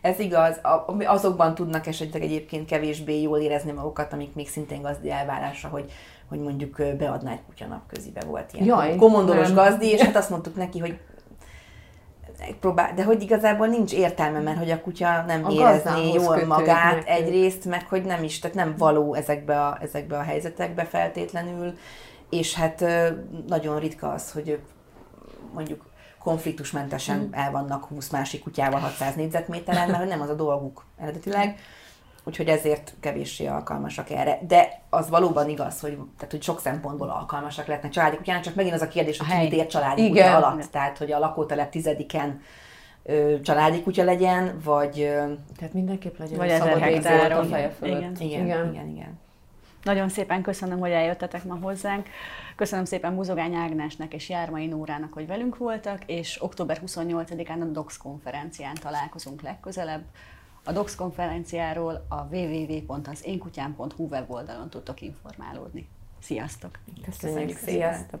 Ez 0.00 0.18
igaz, 0.18 0.60
azokban 1.04 1.54
tudnak 1.54 1.86
esetleg 1.86 2.22
egyébként 2.22 2.66
kevésbé 2.66 3.20
jól 3.22 3.38
érezni 3.38 3.72
magukat, 3.72 4.12
amik 4.12 4.34
még 4.34 4.48
szintén 4.48 4.82
gazdi 4.82 5.10
elvárása, 5.10 5.68
hogy, 5.68 5.92
hogy 6.28 6.40
mondjuk 6.40 6.76
beadná 6.98 7.32
egy 7.32 7.42
kutya 7.46 7.66
napközibe 7.66 8.20
volt 8.26 8.52
ilyen 8.52 8.66
Jaj, 8.66 8.96
komondoros 8.96 9.46
nem. 9.46 9.54
gazdi, 9.54 9.86
és 9.86 10.00
hát 10.00 10.16
azt 10.16 10.30
mondtuk 10.30 10.56
neki, 10.56 10.78
hogy 10.78 10.98
próbál, 12.60 12.94
de 12.94 13.04
hogy 13.04 13.22
igazából 13.22 13.66
nincs 13.66 13.92
értelme, 13.92 14.40
mert 14.40 14.58
hogy 14.58 14.70
a 14.70 14.80
kutya 14.80 15.24
nem 15.26 15.44
A 15.44 15.50
érezné 15.52 16.12
jól 16.12 16.44
magát 16.46 16.94
neki. 16.94 17.10
egyrészt, 17.10 17.64
meg 17.64 17.86
hogy 17.88 18.04
nem 18.04 18.22
is, 18.22 18.38
tehát 18.38 18.56
nem 18.56 18.74
való 18.78 19.14
ezekbe 19.14 19.66
a, 19.66 19.78
ezekbe 19.80 20.18
a 20.18 20.22
helyzetekbe 20.22 20.84
feltétlenül, 20.84 21.74
és 22.30 22.54
hát 22.54 22.84
nagyon 23.46 23.78
ritka 23.78 24.08
az, 24.12 24.32
hogy 24.32 24.58
mondjuk 25.52 25.86
konfliktusmentesen 26.18 27.28
el 27.30 27.50
vannak 27.50 27.84
20 27.84 28.10
másik 28.10 28.42
kutyával 28.42 28.80
600 28.80 29.14
négyzetméteren, 29.14 29.90
mert 29.90 30.08
nem 30.08 30.20
az 30.20 30.28
a 30.28 30.34
dolguk 30.34 30.84
eredetileg, 30.96 31.58
úgyhogy 32.24 32.48
ezért 32.48 32.94
kevéssé 33.00 33.46
alkalmasak 33.46 34.10
erre. 34.10 34.38
De 34.48 34.82
az 34.90 35.08
valóban 35.08 35.48
igaz, 35.48 35.80
hogy, 35.80 35.98
tehát, 36.16 36.30
hogy 36.30 36.42
sok 36.42 36.60
szempontból 36.60 37.08
alkalmasak 37.10 37.66
lehetnek 37.66 37.92
családi 37.92 38.16
kutyának, 38.16 38.42
csak 38.42 38.54
megint 38.54 38.74
az 38.74 38.82
a 38.82 38.88
kérdés, 38.88 39.18
hogy 39.18 39.38
mit 39.38 39.52
ért 39.52 39.70
családi 39.70 40.04
Igen. 40.04 40.24
kutya 40.32 40.46
alatt. 40.46 40.70
Tehát, 40.70 40.98
hogy 40.98 41.12
a 41.12 41.18
lakótelep 41.18 41.70
tizediken 41.70 42.40
ö, 43.02 43.40
családi 43.40 43.82
kutya 43.82 44.04
legyen, 44.04 44.58
vagy 44.64 45.00
ö, 45.00 45.32
Tehát 45.56 45.72
mindenképp 45.72 46.18
legyen 46.18 46.38
Vagy 46.38 46.50
szabad 46.50 46.76
ég 46.76 46.82
hektáron. 46.82 47.38
a 47.38 47.48
feje 47.48 47.70
fölött. 47.70 47.98
Igen. 47.98 48.16
igen, 48.18 48.44
igen, 48.44 48.72
igen. 48.72 48.88
igen. 48.88 49.18
Nagyon 49.82 50.08
szépen 50.08 50.42
köszönöm, 50.42 50.78
hogy 50.78 50.90
eljöttetek 50.90 51.44
ma 51.44 51.58
hozzánk. 51.62 52.08
Köszönöm 52.56 52.84
szépen 52.84 53.12
Muzogány 53.12 53.54
Ágnesnek 53.54 54.14
és 54.14 54.28
Jármai 54.28 54.66
Nórának, 54.66 55.12
hogy 55.12 55.26
velünk 55.26 55.56
voltak, 55.56 56.02
és 56.06 56.42
október 56.42 56.80
28-án 56.86 57.60
a 57.60 57.64
DOX 57.64 57.96
konferencián 57.96 58.74
találkozunk 58.74 59.42
legközelebb. 59.42 60.04
A 60.64 60.72
DOX 60.72 60.94
konferenciáról 60.94 62.06
a 62.08 62.22
www.azénkutyám.hu 62.34 64.06
weboldalon 64.06 64.70
tudtok 64.70 65.00
informálódni. 65.00 65.88
Sziasztok! 66.18 66.78
Köszönjük, 67.04 67.58
szépen. 67.58 67.74
sziasztok! 67.74 68.20